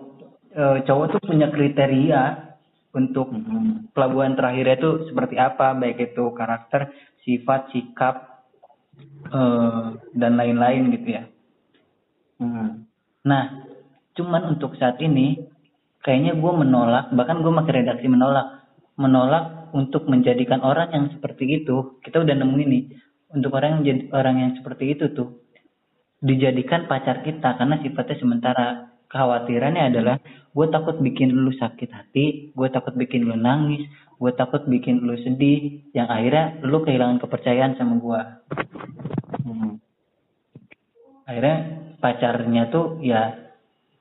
[0.56, 2.22] eh, cowok tuh punya kriteria
[2.90, 3.94] untuk Mhm.
[3.94, 6.90] pelabuhan terakhirnya itu seperti apa baik itu karakter
[7.22, 8.29] sifat sikap
[9.30, 9.86] eh,
[10.16, 11.24] dan lain-lain gitu ya
[12.40, 12.88] Mhm.
[13.28, 13.68] nah
[14.16, 15.44] cuman untuk saat ini
[16.00, 18.64] kayaknya gue menolak bahkan gue pakai redaksi menolak
[18.96, 22.80] menolak untuk menjadikan orang yang seperti itu kita udah nemu ini
[23.36, 25.44] untuk orang yang jadi orang yang seperti itu tuh
[26.24, 28.68] dijadikan pacar kita karena sifatnya sementara
[29.12, 30.16] kekhawatirannya adalah
[30.52, 32.26] gue takut bikin lu sakit hati
[32.56, 33.84] gue takut bikin lu nangis
[34.20, 38.22] gue takut bikin lu sedih yang akhirnya lu kehilangan kepercayaan sama gue
[39.48, 39.72] Mhm.
[41.24, 41.58] akhirnya
[42.04, 43.48] pacarnya tuh ya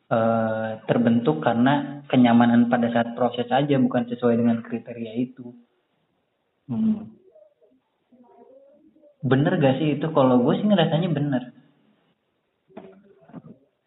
[0.09, 5.53] eh, terbentuk karena kenyamanan pada saat proses aja bukan sesuai dengan kriteria itu
[6.67, 7.15] Mhm.
[9.23, 11.43] bener gak sih itu kalau gue sih ngerasanya bener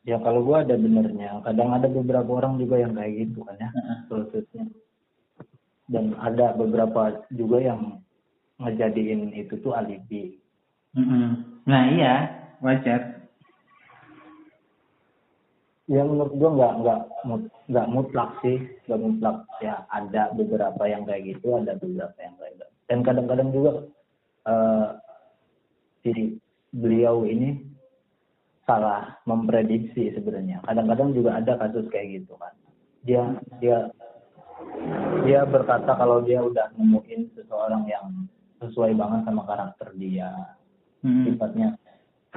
[0.01, 3.69] Ya kalau gua ada benernya, kadang ada beberapa orang juga yang kayak gitu kan ya
[3.69, 3.97] Heeh.
[4.09, 4.65] prosesnya.
[5.91, 7.99] Dan ada beberapa juga yang
[8.63, 10.39] ngejadiin itu tuh alibi.
[10.91, 11.63] Mm-mm.
[11.63, 12.27] nah iya
[12.59, 13.21] wajar
[15.91, 16.99] Ya menurut gua nggak nggak
[17.67, 19.43] nggak mutlak sih, nggak mutlak.
[19.59, 22.65] Ya ada beberapa yang kayak gitu, ada beberapa yang kayak gitu.
[22.87, 23.71] Dan kadang-kadang juga
[24.47, 24.89] eh
[25.99, 26.39] si
[26.71, 27.59] beliau ini
[28.63, 30.63] salah memprediksi sebenarnya.
[30.63, 32.55] Kadang-kadang juga ada kasus kayak gitu kan.
[33.03, 33.23] Dia
[33.59, 33.91] dia
[35.25, 38.25] dia berkata kalau dia udah nemuin seseorang yang
[38.61, 40.29] sesuai banget sama karakter dia,
[41.01, 41.33] Mm.
[41.33, 41.67] sifatnya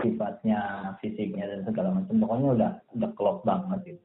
[0.01, 0.61] sifatnya
[1.05, 4.05] fisiknya dan segala macam pokoknya udah udah klop banget gitu.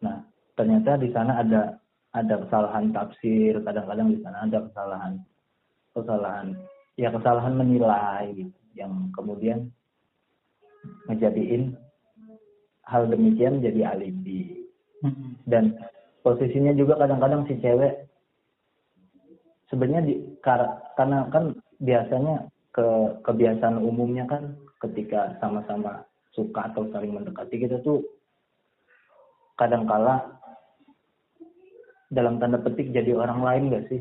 [0.00, 0.24] Nah
[0.56, 1.76] ternyata di sana ada
[2.16, 5.12] ada kesalahan tafsir kadang-kadang di sana ada kesalahan
[5.94, 6.46] kesalahan
[6.98, 9.70] ya kesalahan menilai gitu yang kemudian
[11.06, 11.76] ngejadiin
[12.88, 14.66] hal demikian jadi alibi
[15.04, 15.38] Mm-mm.
[15.46, 15.76] dan
[16.20, 18.06] posisinya juga kadang-kadang si cewek
[19.70, 20.14] sebenarnya di
[20.44, 22.86] kar- karena kan biasanya ke
[23.24, 24.54] kebiasaan umumnya kan
[24.84, 28.02] ketika sama-sama suka atau saling mendekati kita tuh
[29.58, 30.40] kadangkala
[32.10, 34.00] dalam tanda petik jadi orang lain gak sih?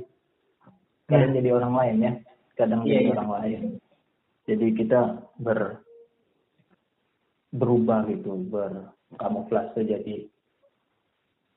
[1.06, 2.14] Kadang jadi orang lain ya?
[2.58, 3.14] Kadang Iya, jadi iya.
[3.18, 3.62] orang lain.
[4.50, 5.00] Jadi kita
[5.38, 5.82] ber
[7.50, 10.30] berubah gitu ber kamuflase jadi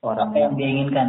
[0.03, 1.07] orang apa yang diinginkan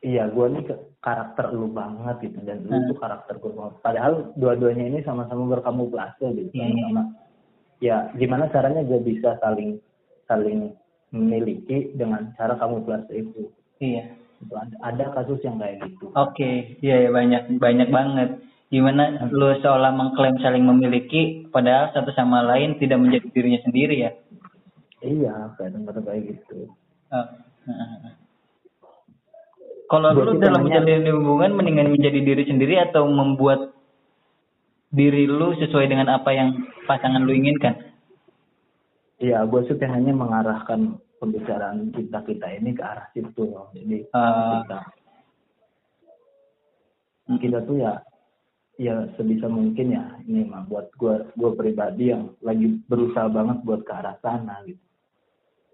[0.00, 2.86] iya gue nih ke- karakter lu banget gitu dan lu Hmm.
[2.86, 6.70] tuh karakter gue banget padahal dua-duanya ini sama-sama berkamuflase gitu Iya, iya.
[6.80, 7.02] sama-sama
[7.78, 9.82] ya gimana caranya gue bisa saling
[10.24, 10.70] saling
[11.10, 14.06] memiliki dengan cara kamuflase itu iya
[14.38, 14.54] Gitu.
[14.54, 18.30] ada, ada kasus yang kayak gitu Oke, iya ya, banyak banyak banget.
[18.68, 24.10] Gimana lu seolah mengklaim saling memiliki, padahal satu sama lain tidak menjadi dirinya sendiri ya?
[25.00, 26.66] iya kadang-kadang kayak gitu
[27.06, 27.26] Oh, heeh.
[29.92, 33.76] Kalau lu dalam menjalin hubungan mendingan menjadi diri sendiri atau membuat
[34.88, 37.76] diri lu sesuai dengan apa yang pasangan lu inginkan?
[39.20, 43.68] Iya, gue sih pengennya mengarahkan pembicaraan kita kita ini ke arah situ loh.
[43.76, 44.64] Jadi Ah.
[44.64, 44.78] kita
[47.38, 48.02] kita tuh ya
[48.80, 53.84] ya sebisa mungkin ya ini mah buat gue gue pribadi yang lagi berusaha banget buat
[53.84, 54.82] ke arah sana gitu.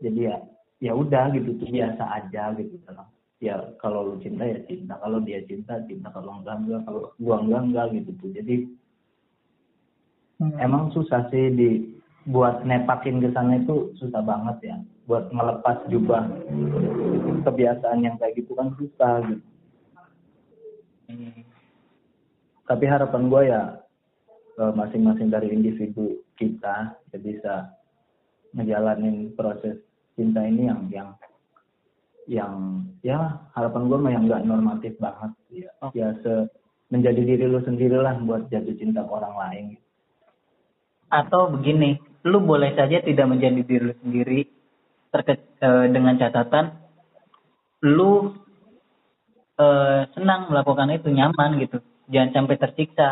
[0.03, 0.37] Jadi ya
[0.79, 3.09] ya udah gitu tuh biasa aja gitu dalam.
[3.39, 4.99] Ya kalau lu cinta ya cinta.
[4.99, 6.11] Kalau dia cinta cinta.
[6.11, 6.81] Kalau enggak enggak.
[6.87, 8.31] Kalau gua enggak enggak gitu tuh.
[8.35, 8.57] Jadi
[10.59, 11.71] emang susah sih di
[12.29, 14.77] buat nepakin ke sana itu susah banget ya.
[15.07, 16.27] Buat melepas jubah
[17.47, 19.47] kebiasaan yang kayak gitu kan susah gitu.
[21.09, 21.41] Hmm.
[22.69, 23.81] tapi harapan gue ya
[24.61, 27.73] eh, masing-masing dari individu kita ya bisa
[28.53, 29.88] ngejalanin proses
[30.19, 31.09] cinta ini yang yang
[32.29, 32.53] yang
[33.01, 35.91] ya harapan gue mah yang nggak normatif banget ya Oh.
[35.95, 36.51] ya se
[36.91, 39.67] menjadi diri lu sendirilah buat jatuh cinta ke orang lain
[41.09, 41.97] Atau begini,
[42.29, 44.41] lu boleh saja tidak menjadi diri lu sendiri
[45.09, 46.77] terke- eh, dengan catatan
[47.81, 48.37] lu
[49.57, 51.81] eh, senang melakukan itu nyaman gitu.
[52.09, 53.09] Jangan sampai tersiksa.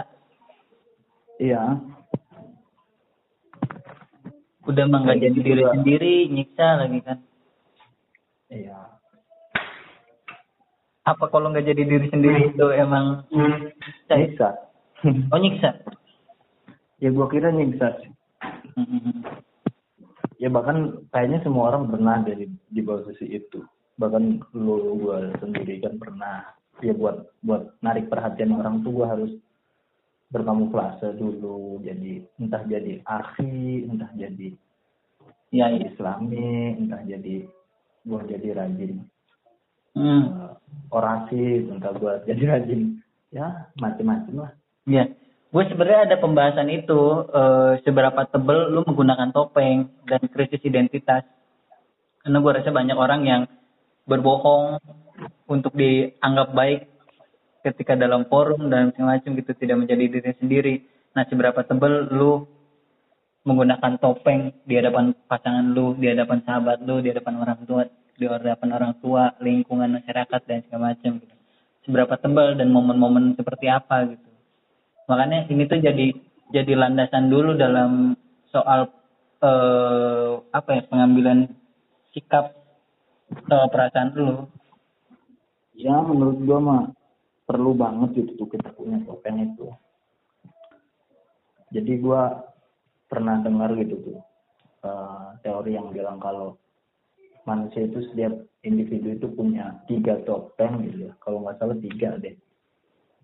[1.36, 1.80] iya
[4.66, 5.72] Udah nggak Kayak jadi diri juga.
[5.72, 7.18] sendiri, nyiksa lagi kan.
[8.48, 8.78] iya
[11.04, 14.10] Apa kalau nggak jadi diri sendiri itu emang nyiksa?
[14.10, 14.16] ya?
[14.18, 14.48] nyiksa
[15.32, 15.70] Oh nyiksa.
[16.96, 18.10] ya gua kira nyiksa sih
[18.76, 19.24] Hmm.
[20.36, 20.76] ya bahkan
[21.08, 23.64] kayaknya semua orang pernah dari di posisi itu
[23.94, 26.44] bahkan lu gua sendiri kan pernah
[26.78, 29.32] ya buat buat narik perhatian orang tuh gua harus
[30.30, 34.50] berkamuflase dulu jadi entah jadi akhi entah jadi
[35.54, 35.94] Iya, iya.
[35.94, 37.46] islami entah jadi
[38.06, 39.06] gua jadi rajin
[39.96, 40.28] Hmm.
[40.28, 40.52] eh,
[40.92, 43.00] orasi entah gua jadi rajin
[43.32, 44.52] ya macem-macem lah
[44.86, 45.10] Ya,
[45.50, 51.26] gue sebenarnya ada pembahasan itu eh, seberapa tebel lu menggunakan topeng dan krisis identitas.
[52.22, 53.42] Karena gue rasa banyak orang yang
[54.06, 54.78] berbohong
[55.50, 56.86] untuk dianggap baik
[57.66, 60.74] ketika dalam forum dan segala macam gitu tidak menjadi diri sendiri.
[61.18, 62.46] Nah, seberapa tebel lu
[63.42, 67.82] menggunakan topeng di hadapan pasangan lu, di hadapan sahabat lu, di hadapan orang tua,
[68.14, 71.34] di hadapan orang tua, lingkungan masyarakat dan segala macam gitu.
[71.86, 74.26] Seberapa tebal dan momen-momen seperti apa gitu
[75.06, 76.06] makanya ini tuh jadi
[76.50, 78.14] jadi landasan dulu dalam
[78.50, 78.90] soal
[79.42, 81.50] eh, apa ya pengambilan
[82.14, 82.54] sikap
[83.30, 84.50] atau perasaan lu
[85.78, 86.82] ya menurut gua mah
[87.46, 89.70] perlu banget gitu tuh kita punya topeng itu.
[91.70, 92.42] Jadi gua
[93.06, 94.18] pernah dengar gitu tuh
[94.82, 96.58] eh, teori yang bilang kalau
[97.46, 98.34] manusia itu setiap
[98.66, 101.12] individu itu punya tiga topeng gitu ya.
[101.22, 102.34] Kalau nggak salah tiga deh.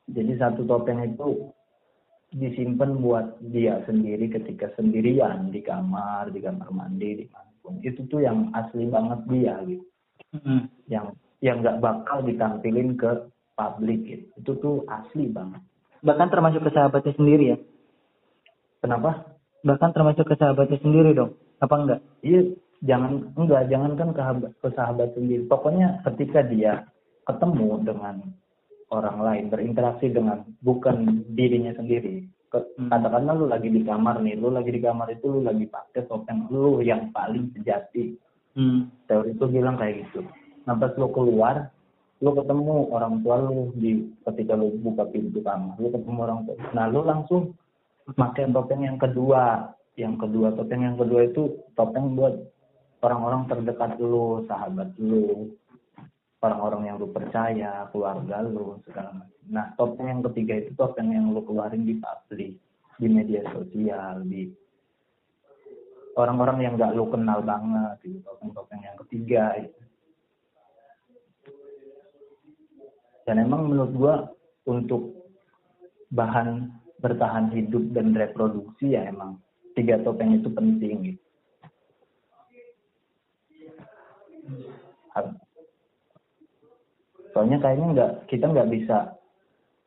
[0.07, 1.51] Jadi satu topeng itu
[2.33, 7.83] disimpan buat dia sendiri ketika sendirian di kamar di kamar mandi di mana pun.
[7.83, 9.87] Itu tuh yang asli banget dia gitu.
[10.33, 10.65] Hmm.
[10.89, 11.13] yang
[11.45, 14.25] yang nggak bakal ditampilin ke publik gitu.
[14.39, 15.61] Itu tuh asli banget.
[16.03, 17.59] bahkan termasuk ke sahabatnya sendiri ya
[18.83, 19.39] Kenapa?
[19.63, 24.55] bahkan termasuk ke sahabatnya sendiri dong apa enggak Iya, jangan enggak jangan kan ke, sahabat-
[24.59, 25.47] ke sahabat sendiri.
[25.47, 26.91] Pokoknya ketika dia
[27.23, 28.35] ketemu dengan
[28.91, 32.27] orang lain, berinteraksi dengan bukan dirinya sendiri.
[32.53, 32.91] Hmm.
[32.93, 36.51] Katakanlah lu lagi di kamar nih, lu lagi di kamar itu lu lagi pakai topeng
[36.51, 38.19] lu yang paling sejati.
[38.53, 39.07] hmm.
[39.09, 40.27] teori itu bilang kayak gitu.
[40.69, 41.73] Nah pas lu keluar,
[42.23, 46.55] lu ketemu orang tua lu di ketika lu buka pintu kamar, lu ketemu orang tua.
[46.71, 47.59] Nah lu langsung
[48.15, 49.75] pakai topeng yang kedua.
[49.99, 52.33] Yang kedua topeng yang kedua itu topeng buat
[53.03, 55.51] orang-orang terdekat lu, sahabat lu,
[56.41, 59.43] orang-orang yang lu percaya, keluarga lu, segala macam.
[59.51, 62.55] Nah topeng yang ketiga itu topeng yang lu keluarin di publik,
[63.03, 64.47] di media sosial, di
[66.15, 69.82] orang-orang yang nggak lu kenal banget gitu topeng-topeng yang ketiga gitu.
[73.29, 74.15] Dan emang menurut gua
[74.67, 75.17] untuk
[76.13, 76.71] bahan
[77.03, 79.41] bertahan hidup dan reproduksi ya emang
[79.75, 81.23] tiga topeng itu penting gitu.
[87.33, 89.17] Soalnya kayaknya nggak kita nggak bisa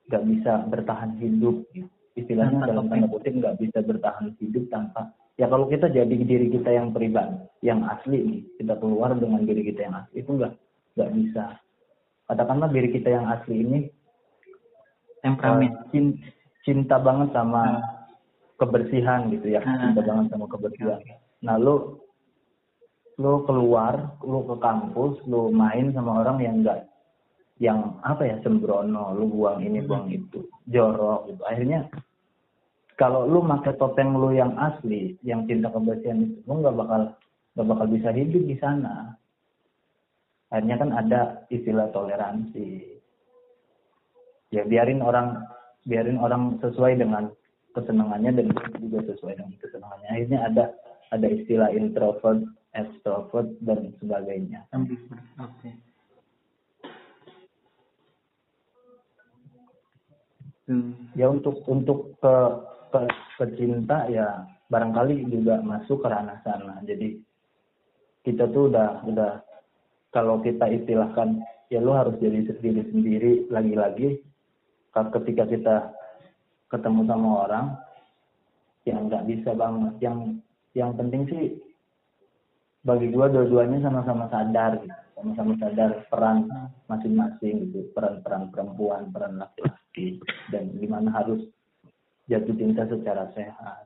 [0.09, 1.89] nggak bisa bertahan hidup gitu.
[2.15, 6.47] istilahnya Tanpa dalam tanda kutip nggak bisa bertahan hidup tanpa ya kalau kita jadi diri
[6.47, 10.53] kita yang pribadi yang asli nih kita keluar dengan diri kita yang asli itu nggak
[10.95, 11.45] nggak bisa
[12.25, 13.79] katakanlah diri kita yang asli ini
[15.21, 15.73] temperamen.
[15.93, 16.19] cin-
[16.65, 17.81] cinta banget sama
[18.57, 19.61] kebersihan gitu ya.
[19.61, 19.89] Ah.
[19.89, 21.01] cinta banget sama kebersihan.
[21.45, 22.01] Nah lu
[23.15, 26.83] lu keluar lu ke kampus lu main sama orang yang enggak
[27.63, 31.41] yang apa ya sembrono lu buang ini buang itu jorok gitu.
[31.47, 31.87] Akhirnya
[32.99, 37.01] kalau lu pakai topeng lu yang asli yang cinta kebersihan itu lu nggak bakal
[37.55, 39.15] nggak bakal bisa hidup di sana
[40.49, 42.99] akhirnya kan ada istilah toleransi.
[44.53, 45.41] Ya biarin orang
[45.85, 47.33] biarin orang sesuai dengan
[47.75, 48.47] kesenangannya dan
[48.79, 50.09] juga sesuai dengan kesenangannya.
[50.09, 50.65] Akhirnya ada
[51.13, 52.41] ada istilah introvert
[52.75, 54.67] extrovert dan sebagainya.
[55.39, 55.71] Oke.
[60.65, 61.13] Hmm.
[61.13, 62.35] ya untuk untuk ke
[62.89, 62.99] ke
[63.37, 66.81] ke cinta ya barangkali juga masuk ke ranah sana.
[66.81, 67.21] Jadi
[68.25, 69.44] kita tuh udah udah
[70.15, 74.23] kalau kita istilahkan ya lu harus jadi diri sendiri lagi-lagi.
[74.95, 75.75] Ka- ketika kita
[76.71, 77.65] ketemu sama orang
[78.87, 79.93] yang nggak bisa banget.
[79.99, 80.39] Yang
[80.71, 81.43] yang penting sih
[82.87, 84.95] bagi gua dua-duanya sama-sama sadar gitu.
[85.19, 86.47] Sama-sama sadar peran
[86.87, 87.91] masing-masing gitu.
[87.91, 91.43] Peran-peran perempuan peran laki-laki dan gimana harus
[92.31, 93.83] jatuh cinta secara sehat.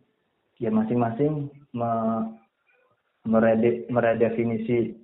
[0.62, 1.90] Ya masing-masing me,
[3.26, 4.99] merede, meredefinisi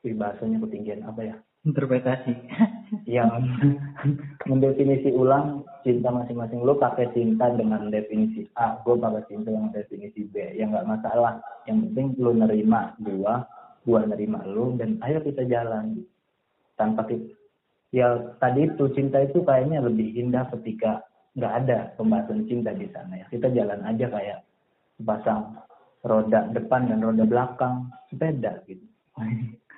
[0.00, 1.36] Wih, bahasanya ketinggian apa ya?
[1.68, 2.32] Interpretasi.
[3.20, 3.44] Yang
[4.48, 6.64] mendefinisi ulang cinta masing-masing.
[6.64, 10.56] Lo pakai cinta dengan definisi A gue pakai cinta dengan definisi B.
[10.56, 11.44] Ya nggak masalah.
[11.68, 13.44] Yang penting lo nerima gua
[13.84, 16.00] gua nerima lo dan ayo kita jalan.
[16.80, 17.36] Tanpa kita
[17.92, 21.04] ya tadi itu cinta itu kayaknya lebih indah ketika
[21.36, 23.28] nggak ada pembahasan cinta di sana ya.
[23.28, 24.40] Kita jalan aja kayak
[25.04, 25.60] pasang
[26.08, 27.92] roda depan dan roda belakang.
[28.08, 28.82] Sepeda gitu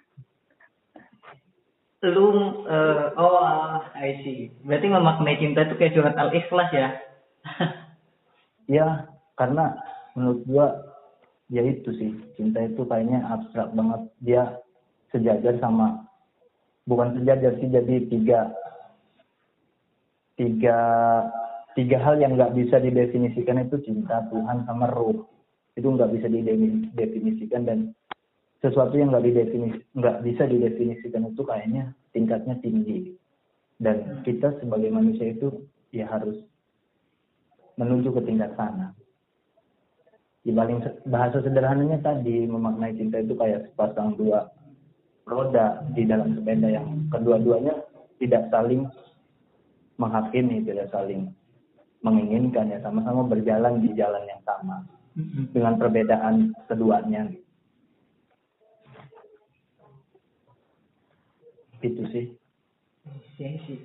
[2.03, 2.27] lu
[2.67, 4.51] eh, oh I see.
[4.67, 6.89] Berarti memaknai cinta itu kayak surat al ikhlas ya?
[8.71, 9.75] Ya karena
[10.15, 10.67] menurut gua
[11.51, 12.15] ya itu sih.
[12.39, 14.07] Cinta itu kayaknya abstrak banget.
[14.23, 14.43] Dia
[15.11, 16.07] sejajar sama
[16.87, 18.41] bukan sejajar sih jadi tiga
[20.39, 20.79] tiga
[21.75, 25.27] tiga hal yang nggak bisa didefinisikan itu cinta Tuhan sama ruh.
[25.75, 27.79] Itu nggak bisa didefinisikan dan
[28.63, 33.19] sesuatu yang nggak didefinis nggak bisa didefinisikan itu kayaknya tingkatnya tinggi.
[33.83, 36.39] Dan kita sebagai manusia itu ya harus
[37.75, 38.95] menuju ke tingkat sana.
[40.47, 40.79] Di paling
[41.11, 44.47] bahasa sederhananya tadi memaknai cinta itu kayak sepasang dua
[45.27, 47.75] roda di dalam sepeda yang kedua-duanya
[48.19, 48.87] tidak saling
[49.99, 51.31] menghakimi tidak saling
[52.03, 54.87] menginginkan ya sama-sama berjalan di jalan yang sama.
[55.53, 57.31] Dengan perbedaan keduanya
[61.83, 62.26] itu sih
[63.39, 63.80] sih.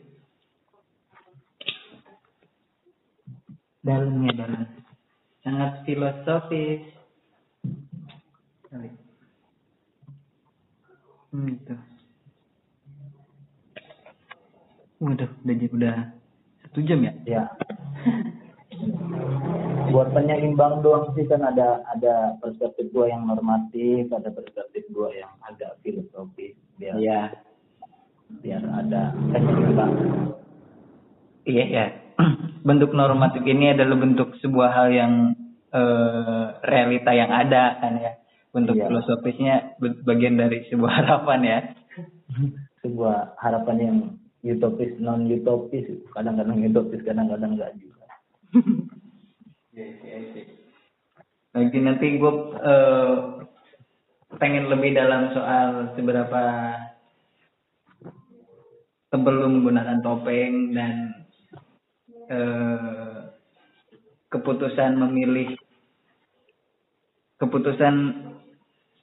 [3.81, 4.65] Dalamnya dalam.
[5.41, 6.83] Sangat filosofis.
[11.27, 11.75] Hmm, itu.
[14.97, 15.97] Waduh, udah udah
[16.65, 17.13] satu jam ya?
[17.29, 17.43] ya
[19.93, 25.31] buat penyeimbang doang sih kan ada ada perspektif gua yang normatif ada perspektif gua yang
[25.47, 27.46] agak filosofis biar Iya.
[28.41, 29.93] Biar ada penyeimbang
[31.47, 31.85] Iya ya.
[32.67, 35.13] Bentuk normatif ini adalah bentuk sebuah hal yang
[35.71, 38.19] eh, realita yang ada kan ya.
[38.51, 38.91] Bentuk Iya.
[38.91, 39.55] filosofisnya
[40.03, 41.59] bagian dari sebuah harapan ya.
[42.83, 43.97] sebuah harapan yang
[44.43, 48.05] utopis non utopis kadang-kadang utopis kadang-kadang enggak juga
[51.55, 53.15] Nanti nanti gue eh,
[54.37, 56.43] pengen lebih dalam soal seberapa
[59.07, 61.15] tebel lu menggunakan topeng dan
[62.27, 63.31] eh,
[64.27, 65.55] keputusan memilih
[67.39, 67.95] keputusan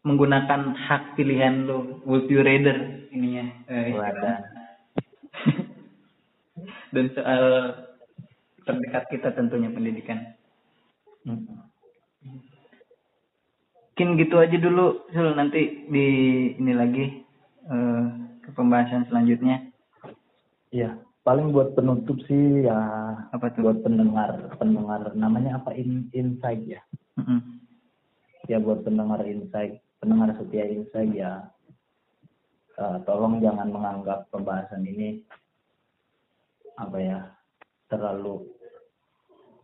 [0.05, 3.89] menggunakan hak pilihan lu would you rather ininya eh,
[6.95, 7.45] dan soal
[8.65, 10.35] terdekat kita tentunya pendidikan.
[13.95, 15.37] Mungkin gitu aja dulu Sul.
[15.37, 16.07] Nanti di
[16.59, 17.05] ini lagi
[17.69, 18.05] eh,
[18.45, 19.74] ke pembahasan selanjutnya
[20.75, 22.75] Iya, paling buat penutup sih ya
[23.31, 23.71] apa tuh?
[23.71, 25.71] buat pendengar pendengar namanya apa?
[25.79, 26.83] In, insight ya.
[27.15, 27.63] Mm-mm.
[28.51, 31.47] ya buat pendengar insight pendengar setia insight ya.
[32.75, 35.23] Eh, tolong jangan menganggap pembahasan ini
[36.75, 37.19] apa ya
[37.87, 38.51] terlalu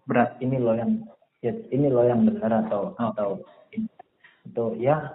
[0.06, 0.38] berat.
[0.38, 1.02] Ini loh yang
[1.42, 3.10] ya, ini loh yang benar atau Oh.
[3.10, 3.30] atau
[4.46, 5.10] itu ya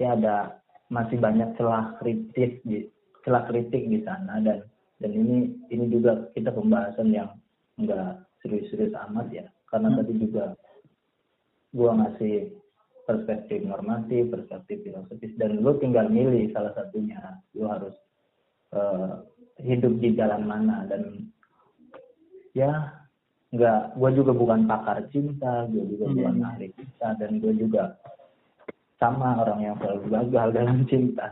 [0.00, 0.56] ya ada
[0.88, 2.88] masih banyak celah kritis di
[3.28, 4.64] celah kritik di sana dan
[5.04, 7.36] dan ini ini juga kita pembahasan yang
[7.76, 9.98] enggak serius-serius amat ya karena Hmm.
[10.00, 10.44] tadi juga
[11.76, 12.56] gua ngasih
[13.04, 17.20] perspektif normatif perspektif filosofis dan lu tinggal milih salah satunya
[17.52, 17.92] lu harus
[18.72, 19.12] eh,
[19.60, 21.28] hidup di jalan mana dan
[22.56, 22.90] ya
[23.54, 26.16] nggak gue juga bukan pakar cinta gue juga Hmm.
[26.18, 27.94] bukan ahli cinta dan gue juga
[28.98, 31.26] sama orang yang selalu gagal dalam cinta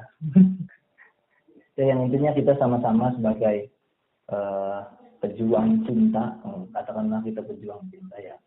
[1.82, 3.66] ya yang intinya kita sama-sama sebagai
[4.30, 4.80] eh,
[5.18, 8.38] pejuang cinta oh, katakanlah kita pejuang cinta ya.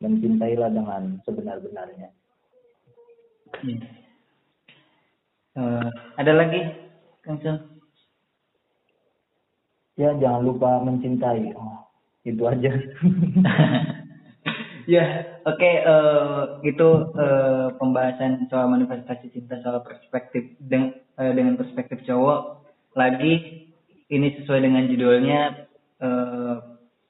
[0.00, 2.08] Mencintailah dengan sebenar-benarnya.
[3.60, 3.88] Iya.
[5.54, 6.60] Eh, ada lagi
[7.20, 7.38] Kang
[9.94, 11.52] ya jangan lupa mencintai.
[11.52, 11.84] Oh,
[12.24, 12.72] itu aja.
[14.84, 22.02] Ya oke eh, itu eh, pembahasan soal manifestasi cinta soal perspektif deng- eh, dengan perspektif
[22.06, 22.66] cowok.
[22.94, 23.66] Lagi
[24.10, 25.40] ini sesuai dengan judulnya
[26.02, 26.54] eh,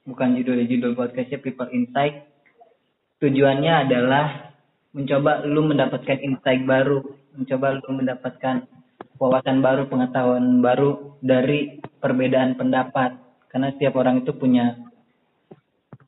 [0.05, 2.29] bukan judul judul podcastnya People Insight.
[3.21, 4.53] Tujuannya adalah
[4.95, 7.03] mencoba lu mendapatkan insight baru
[7.35, 8.71] mencoba lu mendapatkan
[9.19, 13.19] wawasan baru pengetahuan baru dari perbedaan pendapat.
[13.51, 14.79] Karena setiap orang itu punya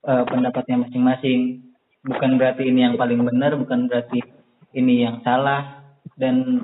[0.06, 1.62] eh, pendapatnya masing-masing.
[2.06, 4.22] Bukan berarti ini yang paling benar, bukan berarti
[4.78, 5.82] ini yang salah,
[6.14, 6.62] dan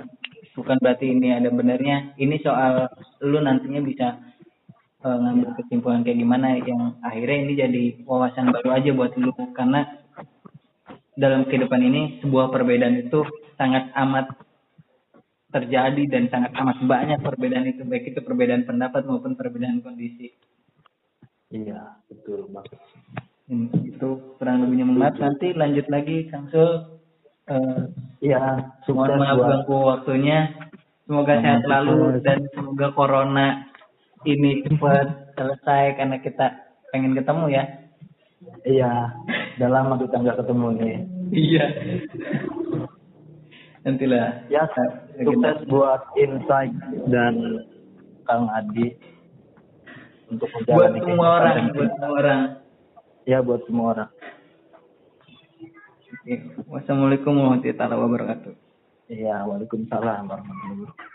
[0.56, 2.16] bukan berarti ini ada benernya.
[2.16, 2.88] Ini soal
[3.24, 4.20] lu nantinya bisa
[5.02, 9.32] eh, ngambil kesimpulan kayak gimana yang akhirnya ini jadi wawasan baru aja buat lu.
[9.52, 9.84] Karena
[11.16, 13.24] dalam kehidupan ini sebuah perbedaan itu
[13.60, 14.32] sangat amat
[15.52, 17.84] terjadi dan sangat amat banyak perbedaan itu.
[17.84, 20.32] Baik itu perbedaan pendapat maupun perbedaan kondisi.
[21.52, 22.80] iya betul banget
[23.52, 24.08] Hmm, itu
[24.40, 25.20] kurang lebihnya maaf.
[25.20, 27.01] Nanti lanjut lagi Kang Sul
[27.52, 27.80] Eh,
[28.24, 30.48] iya mohon maaf ganggu waktunya.
[31.04, 33.68] Semoga sehat selalu dan semoga corona
[34.24, 36.46] ini cepat selesai karena kita
[36.94, 37.64] pengen ketemu ya.
[38.62, 38.92] Iya,
[39.58, 40.96] udah lama kita nggak ketemu nih.
[41.30, 41.64] iya.
[43.82, 44.46] Nantilah.
[44.46, 44.62] Ya,
[45.18, 46.74] kita sukses buat Insight
[47.10, 47.34] dan
[48.26, 48.94] Kang Adi
[50.30, 52.40] untuk buat semua orang buat semua orang.
[53.26, 54.10] Ya, buat semua orang.
[56.68, 58.52] Wassalamualaikum warahmatullahi wabarakatuh.
[59.12, 61.11] Iya, waalaikumsalam warahmatullahi